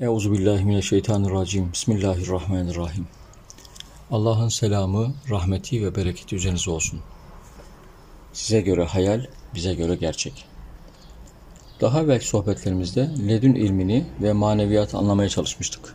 Euzubillahimineşşeytanirracim. 0.00 1.72
Bismillahirrahmanirrahim. 1.72 3.06
Allah'ın 4.10 4.48
selamı, 4.48 5.14
rahmeti 5.30 5.84
ve 5.84 5.96
bereketi 5.96 6.36
üzerinize 6.36 6.70
olsun. 6.70 7.00
Size 8.32 8.60
göre 8.60 8.84
hayal, 8.84 9.26
bize 9.54 9.74
göre 9.74 9.94
gerçek. 9.94 10.44
Daha 11.80 12.02
evvelki 12.02 12.26
sohbetlerimizde 12.26 13.10
ledün 13.28 13.54
ilmini 13.54 14.06
ve 14.22 14.32
maneviyatı 14.32 14.96
anlamaya 14.96 15.28
çalışmıştık. 15.28 15.94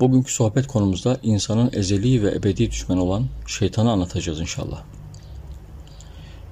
Bugünkü 0.00 0.32
sohbet 0.32 0.66
konumuzda 0.66 1.20
insanın 1.22 1.70
ezeli 1.72 2.22
ve 2.22 2.30
ebedi 2.30 2.70
düşmanı 2.70 3.02
olan 3.02 3.26
şeytanı 3.46 3.90
anlatacağız 3.90 4.40
inşallah. 4.40 4.82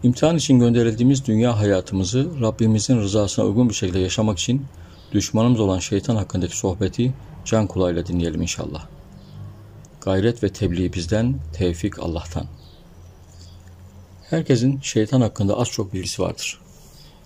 İmtihan 0.03 0.37
için 0.37 0.59
gönderildiğimiz 0.59 1.27
dünya 1.27 1.59
hayatımızı 1.59 2.41
Rabbimizin 2.41 2.99
rızasına 2.99 3.45
uygun 3.45 3.69
bir 3.69 3.75
şekilde 3.75 3.99
yaşamak 3.99 4.39
için 4.39 4.67
düşmanımız 5.13 5.61
olan 5.61 5.79
şeytan 5.79 6.17
hakkındaki 6.17 6.57
sohbeti 6.57 7.15
can 7.45 7.67
kulağıyla 7.67 8.07
dinleyelim 8.07 8.43
inşallah. 8.43 8.87
Gayret 10.01 10.43
ve 10.43 10.49
tebliğ 10.49 10.93
bizden, 10.93 11.41
tevfik 11.53 11.99
Allah'tan. 11.99 12.47
Herkesin 14.31 14.81
şeytan 14.81 15.21
hakkında 15.21 15.59
az 15.59 15.69
çok 15.69 15.93
bilgisi 15.95 16.23
vardır. 16.23 16.61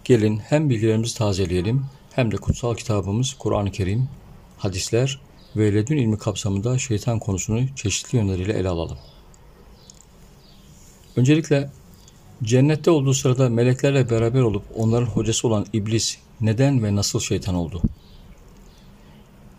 Gelin 0.04 0.38
hem 0.38 0.70
bilgilerimizi 0.70 1.18
tazeleyelim 1.18 1.86
hem 2.12 2.32
de 2.32 2.36
kutsal 2.36 2.74
kitabımız 2.74 3.34
Kur'an-ı 3.38 3.72
Kerim, 3.72 4.08
hadisler 4.58 5.20
ve 5.56 5.74
ledün 5.74 5.96
ilmi 5.96 6.18
kapsamında 6.18 6.78
şeytan 6.78 7.18
konusunu 7.18 7.60
çeşitli 7.76 8.16
yönleriyle 8.16 8.52
ele 8.52 8.68
alalım. 8.68 8.98
Öncelikle 11.16 11.70
cennette 12.42 12.90
olduğu 12.90 13.14
sırada 13.14 13.48
meleklerle 13.48 14.10
beraber 14.10 14.40
olup 14.40 14.62
onların 14.76 15.06
hocası 15.06 15.48
olan 15.48 15.66
iblis 15.72 16.18
neden 16.40 16.82
ve 16.82 16.96
nasıl 16.96 17.20
şeytan 17.20 17.54
oldu? 17.54 17.82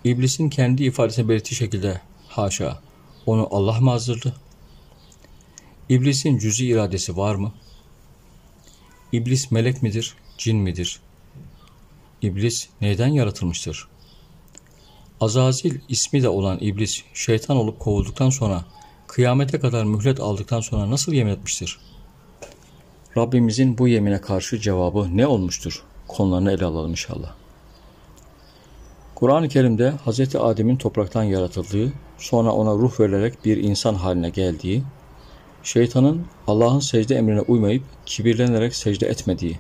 İblisin 0.04 0.50
kendi 0.50 0.84
ifadesine 0.84 1.30
belirttiği 1.30 1.58
şekilde 1.58 2.02
haşa 2.28 2.80
onu 3.26 3.48
Allah 3.52 3.80
mı 3.80 3.92
azdırdı? 3.92 4.36
İblisin 5.90 6.38
cüzi 6.38 6.66
iradesi 6.66 7.18
var 7.18 7.36
mı? 7.36 7.54
İblis 9.12 9.52
melek 9.52 9.84
midir, 9.84 10.16
cin 10.38 10.58
midir? 10.58 11.00
İblis 12.22 12.70
neyden 12.82 13.08
yaratılmıştır? 13.08 13.88
Azazil 15.22 15.80
ismi 15.90 16.24
de 16.24 16.30
olan 16.30 16.58
iblis 16.62 17.04
şeytan 17.14 17.58
olup 17.58 17.80
kovulduktan 17.80 18.30
sonra 18.30 18.66
kıyamete 19.08 19.60
kadar 19.60 19.84
mühlet 19.84 20.20
aldıktan 20.20 20.62
sonra 20.62 20.90
nasıl 20.90 21.14
yemin 21.14 21.32
etmiştir? 21.32 21.80
Rabbimizin 23.18 23.78
bu 23.78 23.88
yemine 23.88 24.22
karşı 24.22 24.60
cevabı 24.60 25.18
ne 25.18 25.28
olmuştur? 25.28 25.84
Konularını 26.16 26.52
ele 26.52 26.66
alalım 26.66 26.92
inşallah. 26.92 27.34
Kur'an-ı 29.16 29.50
Kerim'de 29.50 29.94
Hz. 30.06 30.36
Adem'in 30.36 30.76
topraktan 30.76 31.24
yaratıldığı, 31.24 31.94
sonra 32.18 32.52
ona 32.52 32.74
ruh 32.74 33.00
verilerek 33.00 33.46
bir 33.46 33.58
insan 33.58 33.96
haline 33.96 34.30
geldiği, 34.30 34.84
şeytanın 35.64 36.26
Allah'ın 36.48 36.80
secde 36.80 37.16
emrine 37.16 37.42
uymayıp 37.42 37.84
kibirlenerek 38.06 38.76
secde 38.76 39.08
etmediği, 39.08 39.60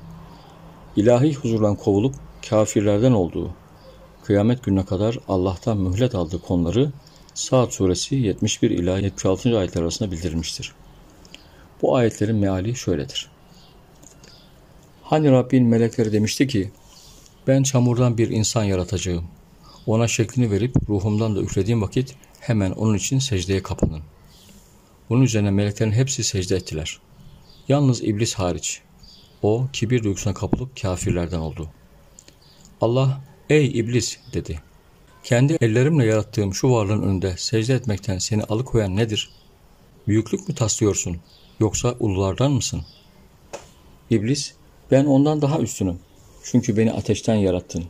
ilahi 0.96 1.34
huzurdan 1.34 1.76
kovulup 1.76 2.16
kafirlerden 2.50 3.12
olduğu, 3.12 3.52
kıyamet 4.24 4.64
gününe 4.64 4.86
kadar 4.86 5.18
Allah'tan 5.28 5.78
mühlet 5.78 6.16
aldığı 6.16 6.42
konuları 6.42 6.92
Saat 7.34 7.74
suresi 7.74 8.16
71 8.16 8.72
ila 8.72 8.98
76. 9.00 9.58
ayetler 9.58 9.82
arasında 9.82 10.12
bildirilmiştir. 10.12 10.74
Bu 11.82 11.96
ayetlerin 11.96 12.36
meali 12.36 12.76
şöyledir. 12.76 13.31
Hani 15.12 15.32
Rabbin 15.32 15.66
melekleri 15.66 16.14
demişti 16.14 16.48
ki, 16.48 16.72
ben 17.48 17.64
çamurdan 17.64 18.18
bir 18.18 18.30
insan 18.30 18.64
yaratacağım. 18.64 19.24
Ona 19.86 20.08
şeklini 20.08 20.52
verip 20.52 20.76
ruhumdan 20.90 21.36
da 21.36 21.42
üflediğim 21.42 21.82
vakit 21.82 22.16
hemen 22.40 22.72
onun 22.72 22.98
için 22.98 23.20
secdeye 23.20 23.64
kapanın. 23.64 24.02
Bunun 25.10 25.22
üzerine 25.22 25.52
meleklerin 25.52 25.92
hepsi 25.92 26.24
secde 26.24 26.56
ettiler. 26.56 27.00
Yalnız 27.68 28.04
iblis 28.04 28.34
hariç. 28.34 28.82
O 29.42 29.68
kibir 29.74 30.04
duygusuna 30.04 30.34
kapılıp 30.34 30.82
kafirlerden 30.82 31.40
oldu. 31.40 31.70
Allah, 32.82 33.22
ey 33.50 33.80
iblis 33.80 34.18
dedi. 34.34 34.62
Kendi 35.24 35.58
ellerimle 35.62 36.06
yarattığım 36.06 36.54
şu 36.54 36.72
varlığın 36.72 37.02
önünde 37.02 37.36
secde 37.38 37.74
etmekten 37.74 38.18
seni 38.18 38.44
alıkoyan 38.44 38.96
nedir? 38.96 39.30
Büyüklük 40.08 40.50
mü 40.50 40.56
taslıyorsun? 40.56 41.18
Yoksa 41.60 41.96
ululardan 42.00 42.52
mısın? 42.52 42.82
İblis, 44.10 44.54
ben 44.92 45.06
ondan 45.06 45.42
daha 45.42 45.60
üstünüm. 45.60 46.00
Çünkü 46.44 46.78
beni 46.78 46.92
ateşten 46.92 47.36
yarattın. 47.36 47.84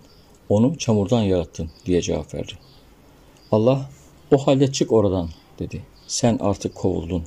Onu 0.49 0.77
çamurdan 0.77 1.21
yarattın 1.21 1.69
diye 1.85 2.01
cevap 2.01 2.33
verdi. 2.33 2.53
Allah, 3.51 3.89
o 4.31 4.37
halde 4.37 4.71
çık 4.71 4.91
oradan 4.91 5.29
dedi. 5.59 5.83
Sen 6.07 6.37
artık 6.41 6.75
kovuldun. 6.75 7.23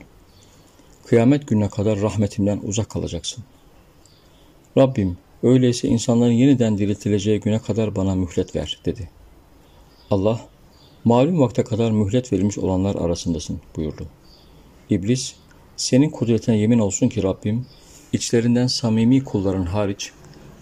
Kıyamet 1.07 1.49
gününe 1.49 1.69
kadar 1.69 2.01
rahmetimden 2.01 2.61
uzak 2.65 2.91
kalacaksın. 2.91 3.45
Rabbim, 4.79 5.19
öyleyse 5.43 5.89
insanların 5.89 6.33
yeniden 6.33 6.79
diriltileceği 6.79 7.41
güne 7.41 7.59
kadar 7.59 7.97
bana 7.97 8.15
mühlet 8.15 8.57
ver 8.57 8.81
dedi. 8.85 9.11
Allah, 10.11 10.41
malum 11.05 11.41
vakte 11.41 11.65
kadar 11.65 11.91
mühlet 11.91 12.33
verilmiş 12.33 12.59
olanlar 12.59 12.95
arasındasın 12.95 13.61
buyurdu. 13.77 14.07
İblis, 14.91 15.35
senin 15.77 16.11
kudretine 16.11 16.57
yemin 16.57 16.79
olsun 16.79 17.09
ki 17.09 17.23
Rabbim, 17.23 17.67
içlerinden 18.15 18.67
samimi 18.67 19.25
kulların 19.25 19.67
hariç, 19.67 20.13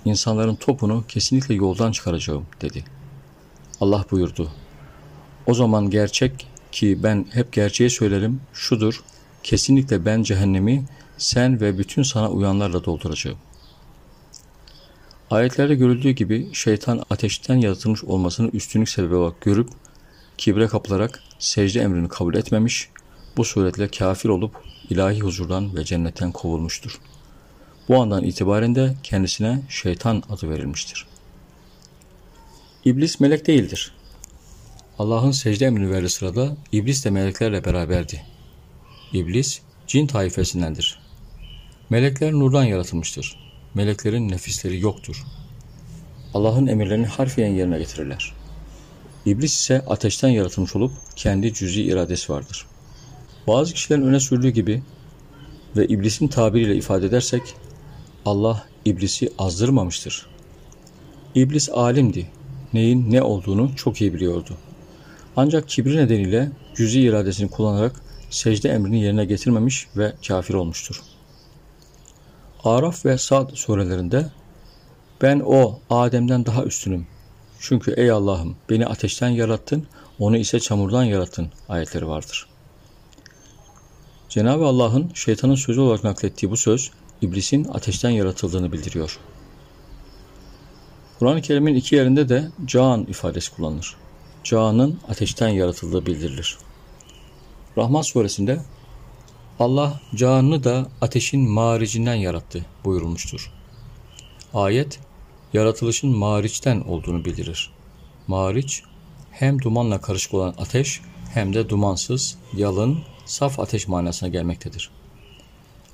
insanların 0.05 0.55
topunu 0.55 1.05
kesinlikle 1.09 1.55
yoldan 1.55 1.93
çıkaracağım 1.93 2.47
dedi. 2.61 2.85
Allah 3.81 4.05
buyurdu. 4.11 4.51
O 5.47 5.55
zaman 5.55 5.91
gerçek 5.91 6.47
ki 6.73 6.99
ben 7.03 7.27
hep 7.33 7.53
gerçeği 7.53 7.91
söylerim 7.91 8.41
şudur, 8.53 9.03
kesinlikle 9.43 10.05
ben 10.05 10.23
cehennemi 10.23 10.85
sen 11.19 11.61
ve 11.61 11.79
bütün 11.79 12.03
sana 12.03 12.31
uyanlarla 12.31 12.85
dolduracağım. 12.85 13.39
Ayetlerde 15.31 15.75
görüldüğü 15.75 16.11
gibi 16.11 16.55
şeytan 16.55 17.05
ateşten 17.11 17.57
yaratılmış 17.57 18.05
olmasını 18.05 18.51
üstünlük 18.53 18.89
sebebi 18.89 19.15
olarak 19.15 19.41
görüp 19.41 19.69
kibre 20.39 20.67
kapılarak 20.67 21.23
secde 21.39 21.81
emrini 21.81 22.09
kabul 22.09 22.34
etmemiş, 22.34 22.89
bu 23.37 23.45
suretle 23.45 23.89
kafir 23.89 24.29
olup 24.29 24.57
ilahi 24.91 25.21
huzurdan 25.21 25.77
ve 25.77 25.84
cennetten 25.84 26.33
kovulmuştur. 26.33 27.01
Bu 27.88 28.03
andan 28.03 28.25
itibaren 28.25 28.75
de 28.75 28.94
kendisine 29.03 29.60
şeytan 29.69 30.22
adı 30.31 30.50
verilmiştir. 30.50 31.06
İblis 32.84 33.20
melek 33.20 33.47
değildir. 33.47 33.94
Allah'ın 34.98 35.31
secde 35.31 35.66
emrini 35.66 35.91
verdiği 35.91 36.09
sırada 36.09 36.56
iblis 36.72 37.04
de 37.04 37.10
meleklerle 37.10 37.65
beraberdi. 37.65 38.22
İblis 39.12 39.60
cin 39.87 40.06
taifesindendir. 40.06 40.98
Melekler 41.91 42.32
nurdan 42.32 42.65
yaratılmıştır. 42.65 43.38
Meleklerin 43.75 44.28
nefisleri 44.28 44.81
yoktur. 44.81 45.25
Allah'ın 46.34 46.66
emirlerini 46.66 47.06
harfiyen 47.06 47.50
yerine 47.50 47.78
getirirler. 47.78 48.32
İblis 49.26 49.60
ise 49.60 49.81
ateşten 49.87 50.28
yaratılmış 50.28 50.76
olup 50.76 50.92
kendi 51.16 51.54
cüzi 51.54 51.82
iradesi 51.82 52.32
vardır. 52.32 52.66
Bazı 53.47 53.75
kişilerin 53.75 54.03
öne 54.03 54.21
sürdüğü 54.21 54.50
gibi 54.50 54.82
ve 55.76 55.87
iblisin 55.87 56.28
tabiriyle 56.28 56.76
ifade 56.76 57.06
edersek 57.06 57.42
Allah 58.27 58.65
iblisi 58.84 59.33
azdırmamıştır. 59.38 60.27
İblis 61.34 61.71
alimdi. 61.71 62.27
Neyin 62.72 63.12
ne 63.12 63.22
olduğunu 63.22 63.77
çok 63.77 64.00
iyi 64.00 64.15
biliyordu. 64.15 64.56
Ancak 65.37 65.69
kibri 65.69 65.97
nedeniyle 65.97 66.50
cüzi 66.77 67.00
iradesini 67.00 67.50
kullanarak 67.50 68.00
secde 68.31 68.69
emrini 68.69 69.03
yerine 69.03 69.25
getirmemiş 69.25 69.88
ve 69.97 70.12
kafir 70.28 70.55
olmuştur. 70.55 71.03
Araf 72.65 73.06
ve 73.06 73.19
Sad 73.19 73.50
surelerinde 73.55 74.31
ben 75.22 75.43
o 75.47 75.81
Adem'den 75.91 76.47
daha 76.47 76.65
üstünüm. 76.65 77.06
Çünkü 77.60 77.94
ey 77.97 78.10
Allah'ım 78.10 78.56
beni 78.71 78.87
ateşten 78.87 79.28
yarattın, 79.28 79.86
onu 80.19 80.36
ise 80.36 80.60
çamurdan 80.60 81.04
yarattın 81.04 81.48
ayetleri 81.69 82.09
vardır. 82.09 82.47
Cenab-ı 84.28 84.65
Allah'ın 84.65 85.10
şeytanın 85.15 85.54
sözü 85.54 85.80
olarak 85.80 86.04
naklettiği 86.04 86.51
bu 86.51 86.57
söz 86.57 86.91
iblisin 87.22 87.65
ateşten 87.65 88.10
yaratıldığını 88.10 88.72
bildiriyor. 88.72 89.19
Kur'an-ı 91.19 91.42
Kerim'in 91.42 91.74
iki 91.74 91.95
yerinde 91.95 92.28
de 92.28 92.48
can 92.65 93.04
ifadesi 93.04 93.54
kullanılır. 93.54 93.97
Canın 94.45 95.01
ateşten 95.09 95.48
yaratıldığı 95.48 96.07
bildirilir. 96.07 96.59
Rahman 97.78 98.03
suresinde 98.03 98.60
Allah 99.59 100.01
canını 100.15 100.65
da 100.65 100.86
ateşin 101.01 101.51
maricinden 101.51 102.15
yarattı 102.15 102.65
buyurulmuştur. 102.84 103.53
Ayet, 104.54 105.01
yaratılışın 105.53 106.16
mariçten 106.16 106.80
olduğunu 106.80 107.24
bildirir. 107.24 107.71
Mariç, 108.27 108.83
hem 109.30 109.63
dumanla 109.63 110.01
karışık 110.01 110.34
olan 110.34 110.54
ateş 110.59 111.01
hem 111.34 111.54
de 111.54 111.69
dumansız, 111.69 112.39
yalın, 112.57 112.98
saf 113.24 113.60
ateş 113.60 113.89
manasına 113.89 114.28
gelmektedir. 114.28 114.91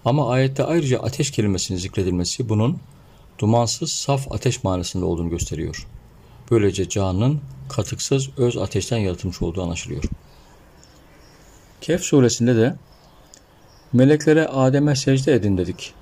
Ama 0.04 0.30
ayette 0.30 0.64
ayrıca 0.64 0.98
ateş 0.98 1.30
kelimesinin 1.30 1.78
zikredilmesi 1.78 2.48
bunun 2.48 2.78
dumansız 3.38 3.92
saf 3.92 4.32
ateş 4.32 4.64
manasında 4.64 5.06
olduğunu 5.06 5.30
gösteriyor. 5.30 5.86
Böylece 6.50 6.88
canın 6.88 7.40
katıksız 7.68 8.28
öz 8.36 8.56
ateşten 8.56 8.98
yaratılmış 8.98 9.42
olduğu 9.42 9.62
anlaşılıyor. 9.62 10.04
Kehf 11.80 12.02
suresinde 12.02 12.56
de 12.56 12.76
meleklere 13.92 14.46
Adem'e 14.46 14.96
secde 14.96 15.34
edin 15.34 15.58
dedik. 15.58 15.94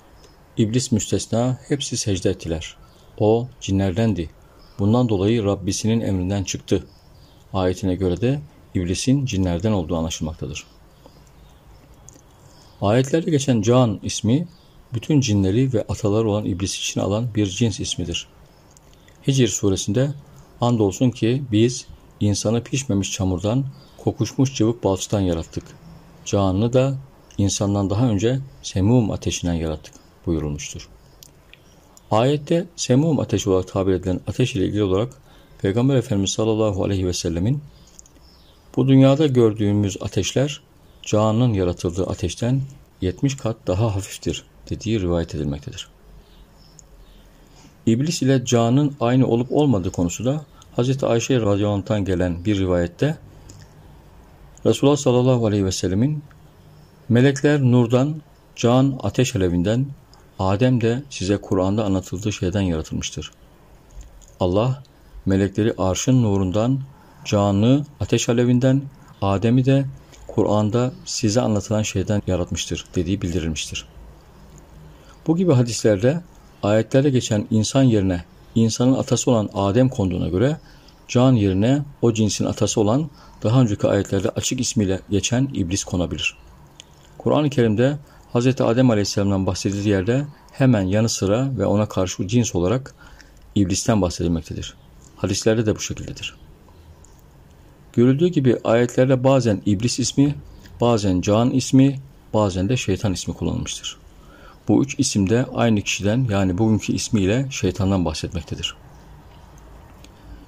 İblis 0.57 0.93
müstesna 0.93 1.59
hepsi 1.69 1.97
secde 1.97 2.31
ettiler. 2.31 2.77
O 3.19 3.49
cinlerdendi. 3.61 4.31
Bundan 4.79 5.09
dolayı 5.09 5.45
Rabbisinin 5.45 6.01
emrinden 6.01 6.45
çıktı. 6.45 6.87
Ayetine 7.53 7.95
göre 7.95 8.21
de 8.21 8.41
iblisin 8.75 9.27
cinlerden 9.27 9.73
olduğu 9.73 9.97
anlaşılmaktadır. 9.97 10.65
Ayetlerde 12.83 13.31
geçen 13.31 13.63
can 13.63 14.01
ismi 14.03 14.49
bütün 14.95 15.21
cinleri 15.21 15.73
ve 15.73 15.85
ataları 15.89 16.31
olan 16.31 16.45
iblis 16.45 16.79
için 16.79 17.01
alan 17.01 17.35
bir 17.35 17.47
cins 17.47 17.81
ismidir. 17.81 18.29
Hicr 19.27 19.47
suresinde 19.47 20.11
andolsun 20.61 21.11
ki 21.11 21.43
biz 21.53 21.87
insanı 22.21 22.63
pişmemiş 22.63 23.13
çamurdan, 23.13 23.65
kokuşmuş 23.99 24.55
cıvık 24.55 24.85
balçıktan 24.85 25.21
yarattık. 25.21 25.65
Canını 26.25 26.73
da 26.73 26.95
insandan 27.39 27.91
daha 27.91 28.09
önce 28.09 28.41
semum 28.63 29.11
ateşinden 29.11 29.55
yarattık 29.55 29.95
buyurulmuştur. 30.27 30.89
Ayette 32.11 32.67
semum 32.77 33.19
ateşi 33.21 33.51
olarak 33.51 33.69
tabir 33.69 33.93
edilen 33.93 34.21
ateş 34.27 34.57
ile 34.57 34.67
ilgili 34.67 34.83
olarak 34.83 35.13
Peygamber 35.63 35.97
Efendimiz 35.97 36.31
sallallahu 36.31 36.85
aleyhi 36.85 37.07
ve 37.07 37.13
sellemin 37.13 37.63
bu 38.77 38.89
dünyada 38.89 39.27
gördüğümüz 39.27 39.97
ateşler 40.01 40.61
canın 41.07 41.53
yaratıldığı 41.53 42.07
ateşten 42.07 42.61
70 43.01 43.37
kat 43.37 43.57
daha 43.67 43.95
hafiftir 43.95 44.45
dediği 44.71 45.01
rivayet 45.01 45.35
edilmektedir. 45.35 45.89
İblis 47.87 48.23
ile 48.23 48.45
canın 48.45 48.97
aynı 49.01 49.27
olup 49.27 49.53
olmadığı 49.53 49.91
konusu 49.91 50.25
da 50.25 50.45
Hz. 50.77 51.05
Ayşe 51.05 51.41
radıyallahu 51.41 52.05
gelen 52.05 52.45
bir 52.45 52.59
rivayette 52.59 53.19
Resulullah 54.67 54.97
sallallahu 54.97 55.47
aleyhi 55.47 55.65
ve 55.65 55.73
sellemin 55.73 56.23
melekler 57.09 57.63
nurdan, 57.63 58.23
can 58.57 58.99
ateş 59.03 59.37
alevinden, 59.37 59.87
Adem 60.39 60.81
de 60.81 61.03
size 61.11 61.37
Kur'an'da 61.37 61.85
anlatıldığı 61.85 62.33
şeyden 62.33 62.61
yaratılmıştır. 62.61 63.33
Allah 64.41 64.83
melekleri 65.27 65.75
arşın 65.79 66.23
nurundan, 66.23 66.81
canı 67.25 67.85
ateş 68.01 68.29
alevinden, 68.29 68.83
Adem'i 69.23 69.65
de 69.65 69.87
Kur'an'da 70.29 70.93
size 71.05 71.41
anlatılan 71.41 71.83
şeyden 71.83 72.23
yaratmıştır 72.27 72.85
dediği 72.95 73.23
bildirilmiştir. 73.23 73.89
Bu 75.27 75.37
gibi 75.37 75.53
hadislerde 75.53 76.21
ayetlerde 76.63 77.11
geçen 77.11 77.47
insan 77.51 77.83
yerine 77.83 78.25
insanın 78.55 78.95
atası 78.95 79.31
olan 79.31 79.49
Adem 79.55 79.89
konduğuna 79.89 80.29
göre 80.29 80.57
can 81.09 81.33
yerine 81.33 81.83
o 82.03 82.13
cinsin 82.13 82.45
atası 82.45 82.81
olan 82.81 83.11
daha 83.43 83.61
önceki 83.61 83.87
ayetlerde 83.87 84.31
açık 84.31 84.61
ismiyle 84.61 85.01
geçen 85.11 85.49
iblis 85.55 85.85
konabilir. 85.85 86.37
Kur'an-ı 87.19 87.51
Kerim'de 87.51 87.99
Hz. 88.35 88.61
Adem 88.61 88.91
Aleyhisselam'dan 88.91 89.47
bahsedildiği 89.47 89.89
yerde 89.89 90.27
hemen 90.53 90.83
yanı 90.83 91.09
sıra 91.09 91.59
ve 91.59 91.67
ona 91.67 91.87
karşı 91.87 92.29
cins 92.29 92.55
olarak 92.55 92.95
iblisten 93.55 94.03
bahsedilmektedir. 94.03 94.75
Hadislerde 95.17 95.67
de 95.67 95.77
bu 95.77 95.81
şekildedir. 95.81 96.46
Görüldüğü 97.97 98.29
gibi 98.29 98.59
ayetlerde 98.65 99.25
bazen 99.25 99.63
iblis 99.67 99.99
ismi, 99.99 100.35
bazen 100.81 101.21
can 101.21 101.51
ismi, 101.51 102.01
bazen 102.35 102.69
de 102.69 102.77
şeytan 102.77 103.13
ismi 103.13 103.35
kullanılmıştır. 103.35 103.97
Bu 104.69 104.83
üç 104.83 104.95
isim 104.99 105.31
de 105.31 105.47
aynı 105.55 105.83
kişiden 105.83 106.27
yani 106.31 106.59
bugünkü 106.59 106.93
ismiyle 106.93 107.47
şeytandan 107.51 108.05
bahsetmektedir. 108.05 108.77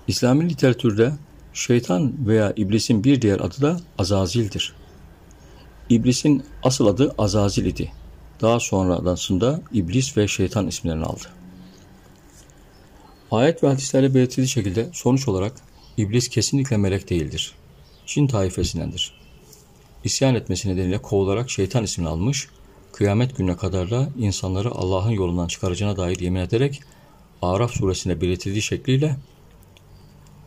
İslami 0.09 0.49
literatürde 0.49 1.13
şeytan 1.53 2.13
veya 2.27 2.53
iblisin 2.57 3.05
bir 3.05 3.23
diğer 3.23 3.41
adı 3.41 3.63
da 3.63 3.81
Azazil'dir. 3.99 4.75
İblisin 5.89 6.45
asıl 6.63 6.87
adı 6.87 7.15
Azazil 7.19 7.65
idi. 7.65 7.93
Daha 8.41 8.61
sonrasında 8.61 9.61
iblis 9.73 10.17
ve 10.17 10.29
şeytan 10.29 10.67
isimlerini 10.67 11.05
aldı. 11.05 11.25
Ayet 13.31 13.63
ve 13.63 13.69
hadislerde 13.69 14.15
belirtildiği 14.15 14.49
şekilde 14.49 14.89
sonuç 14.93 15.29
olarak 15.29 15.68
iblis 15.99 16.29
kesinlikle 16.29 16.77
melek 16.77 17.11
değildir. 17.11 17.55
Cin 18.07 18.27
taifesindendir. 18.27 19.13
İsyan 20.05 20.35
etmesi 20.35 20.69
nedeniyle 20.69 21.03
kovularak 21.03 21.51
şeytan 21.51 21.85
ismini 21.85 22.09
almış 22.09 22.49
kıyamet 22.93 23.37
gününe 23.37 23.57
kadar 23.57 23.91
da 23.91 24.09
insanları 24.19 24.71
Allah'ın 24.71 25.11
yolundan 25.11 25.47
çıkaracağına 25.47 25.97
dair 25.97 26.21
yemin 26.21 26.41
ederek 26.41 26.81
Araf 27.43 27.71
suresinde 27.71 28.21
belirtildiği 28.21 28.63
şekliyle 28.63 29.17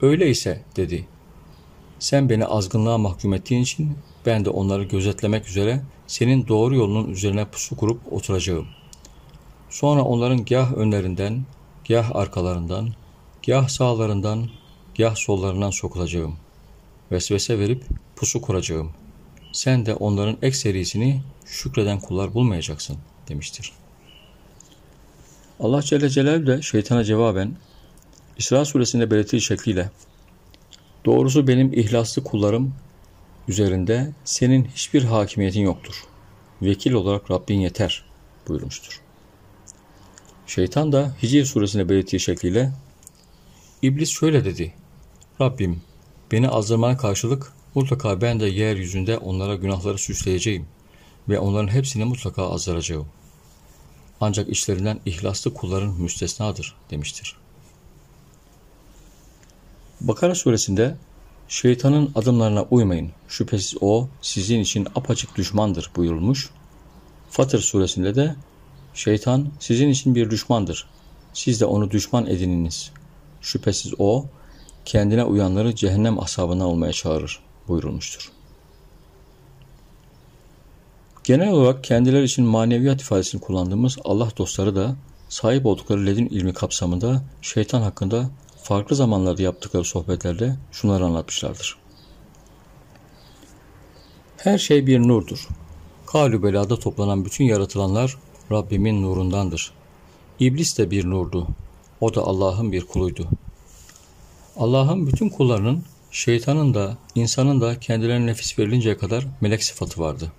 öyleyse 0.01 0.63
dedi. 0.75 1.07
Sen 2.00 2.30
beni 2.30 2.45
azgınlığa 2.45 2.97
mahkum 2.97 3.33
ettiğin 3.33 3.62
için 3.62 3.97
ben 4.25 4.45
de 4.45 4.50
onları 4.50 4.83
gözetlemek 4.83 5.47
üzere 5.47 5.81
senin 6.07 6.47
doğru 6.47 6.75
yolunun 6.75 7.12
üzerine 7.12 7.45
pusu 7.45 7.75
kurup 7.77 8.13
oturacağım. 8.13 8.68
Sonra 9.69 10.04
onların 10.04 10.45
gah 10.45 10.74
önlerinden, 10.74 11.45
gah 11.89 12.15
arkalarından, 12.15 12.89
gah 13.47 13.68
sağlarından, 13.68 14.50
gah 14.98 15.16
sollarından 15.16 15.72
sokulacağım. 15.72 16.36
Vesvese 17.12 17.60
verip 17.60 17.84
pusu 18.16 18.42
kuracağım 18.42 18.92
sen 19.52 19.86
de 19.86 19.96
onların 19.96 20.38
ekserisini 20.42 21.22
şükreden 21.46 22.00
kullar 22.00 22.34
bulmayacaksın 22.34 22.98
demiştir. 23.30 23.72
Allah 25.60 25.82
Celle 25.82 26.10
Celaluhu 26.10 26.48
de 26.48 26.62
şeytana 26.62 27.04
cevaben 27.04 27.56
İsra 28.38 28.66
suresinde 28.66 29.12
belirttiği 29.12 29.42
şekliyle 29.42 29.90
Doğrusu 31.06 31.48
benim 31.48 31.74
ihlaslı 31.74 32.24
kullarım 32.24 32.74
üzerinde 33.48 34.12
senin 34.26 34.66
hiçbir 34.66 35.04
hakimiyetin 35.04 35.62
yoktur. 35.62 36.04
Vekil 36.62 36.94
olarak 36.94 37.32
Rabbin 37.32 37.60
yeter 37.60 38.06
buyurmuştur. 38.48 39.02
Şeytan 40.48 40.92
da 40.92 41.16
Hicr 41.24 41.46
suresinde 41.46 41.90
belirttiği 41.90 42.20
şekliyle 42.20 42.72
İblis 43.82 44.10
şöyle 44.10 44.46
dedi. 44.46 44.74
Rabbim 45.42 45.82
beni 46.32 46.50
azdırmana 46.50 46.98
karşılık 46.98 47.54
Mutlaka 47.76 48.22
ben 48.22 48.40
de 48.40 48.46
yeryüzünde 48.46 49.18
onlara 49.18 49.56
günahları 49.56 49.98
süsleyeceğim 49.98 50.66
ve 51.30 51.40
onların 51.40 51.68
hepsini 51.68 52.06
mutlaka 52.06 52.50
azaracağım. 52.50 53.08
Ancak 54.22 54.50
işlerinden 54.50 55.00
ihlaslı 55.06 55.54
kulların 55.54 56.02
müstesnadır 56.02 56.76
demiştir. 56.92 57.36
Bakara 60.02 60.36
suresinde 60.36 60.98
şeytanın 61.48 62.12
adımlarına 62.16 62.64
uymayın. 62.64 63.12
Şüphesiz 63.28 63.76
o 63.81 64.07
sizin 64.21 64.60
için 64.60 64.88
apaçık 64.95 65.36
düşmandır 65.36 65.92
buyurulmuş. 65.95 66.50
Fatır 67.30 67.60
suresinde 67.60 68.16
de 68.16 68.36
şeytan 68.94 69.50
sizin 69.60 69.90
için 69.90 70.16
bir 70.16 70.30
düşmandır. 70.30 70.90
Siz 71.33 71.62
de 71.62 71.66
onu 71.66 71.92
düşman 71.92 72.28
edininiz. 72.28 72.92
Şüphesiz 73.42 73.94
o 73.98 74.26
kendine 74.85 75.23
uyanları 75.23 75.76
cehennem 75.76 76.19
ashabına 76.19 76.68
olmaya 76.68 76.94
çağırır 76.94 77.40
buyurulmuştur. 77.68 78.31
Genel 81.23 81.52
olarak 81.52 81.83
kendileri 81.83 82.23
için 82.23 82.45
maneviyat 82.45 83.02
ifadesini 83.02 83.42
kullandığımız 83.42 83.97
Allah 84.04 84.30
dostları 84.38 84.76
da 84.76 84.95
sahip 85.30 85.66
oldukları 85.66 86.06
ledin 86.06 86.26
ilmi 86.26 86.54
kapsamında 86.54 87.23
şeytan 87.42 87.81
hakkında 87.81 88.30
farklı 88.64 88.95
zamanlarda 88.95 89.42
yaptıkları 89.42 89.83
sohbetlerde 89.83 90.56
şunları 90.71 91.06
anlatmışlardır. 91.06 91.78
Her 94.38 94.57
şey 94.57 94.88
bir 94.88 95.00
nurdur. 95.00 95.47
Kalü 96.06 96.44
belada 96.44 96.80
toplanan 96.80 97.26
bütün 97.26 97.45
yaratılanlar 97.45 98.18
Rabbimin 98.52 99.04
nurundandır. 99.04 99.71
İblis 100.40 100.78
de 100.78 100.92
bir 100.92 101.09
nurdu. 101.09 101.47
O 102.02 102.16
da 102.16 102.21
Allah'ın 102.21 102.71
bir 102.71 102.85
kuluydu. 102.85 103.30
Allah'ın 104.58 105.08
bütün 105.08 105.30
kullarının 105.30 105.84
Şeytanın 106.12 106.74
da 106.74 106.98
insanın 107.16 107.62
da 107.62 107.80
kendilerine 107.80 108.26
nefis 108.26 108.60
verilinceye 108.60 108.98
kadar 108.98 109.28
melek 109.42 109.64
sıfatı 109.64 110.02
vardı. 110.02 110.31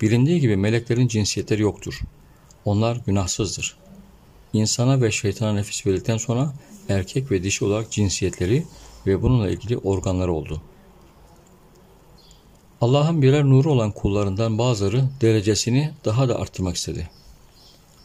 Bilindiği 0.00 0.40
gibi 0.40 0.56
meleklerin 0.56 1.08
cinsiyetleri 1.08 1.62
yoktur. 1.62 2.00
Onlar 2.64 2.98
günahsızdır. 3.06 3.76
İnsana 4.52 5.02
ve 5.02 5.10
şeytana 5.10 5.52
nefis 5.52 5.86
verildikten 5.86 6.16
sonra 6.16 6.52
erkek 6.88 7.30
ve 7.30 7.42
dişi 7.42 7.64
olarak 7.64 7.90
cinsiyetleri 7.90 8.66
ve 9.06 9.22
bununla 9.22 9.50
ilgili 9.50 9.78
organları 9.78 10.32
oldu. 10.32 10.62
Allah'ın 12.80 13.22
birer 13.22 13.44
nuru 13.44 13.72
olan 13.72 13.92
kullarından 13.92 14.58
bazıları 14.58 15.04
derecesini 15.20 15.92
daha 16.04 16.28
da 16.28 16.40
arttırmak 16.40 16.76
istedi. 16.76 17.10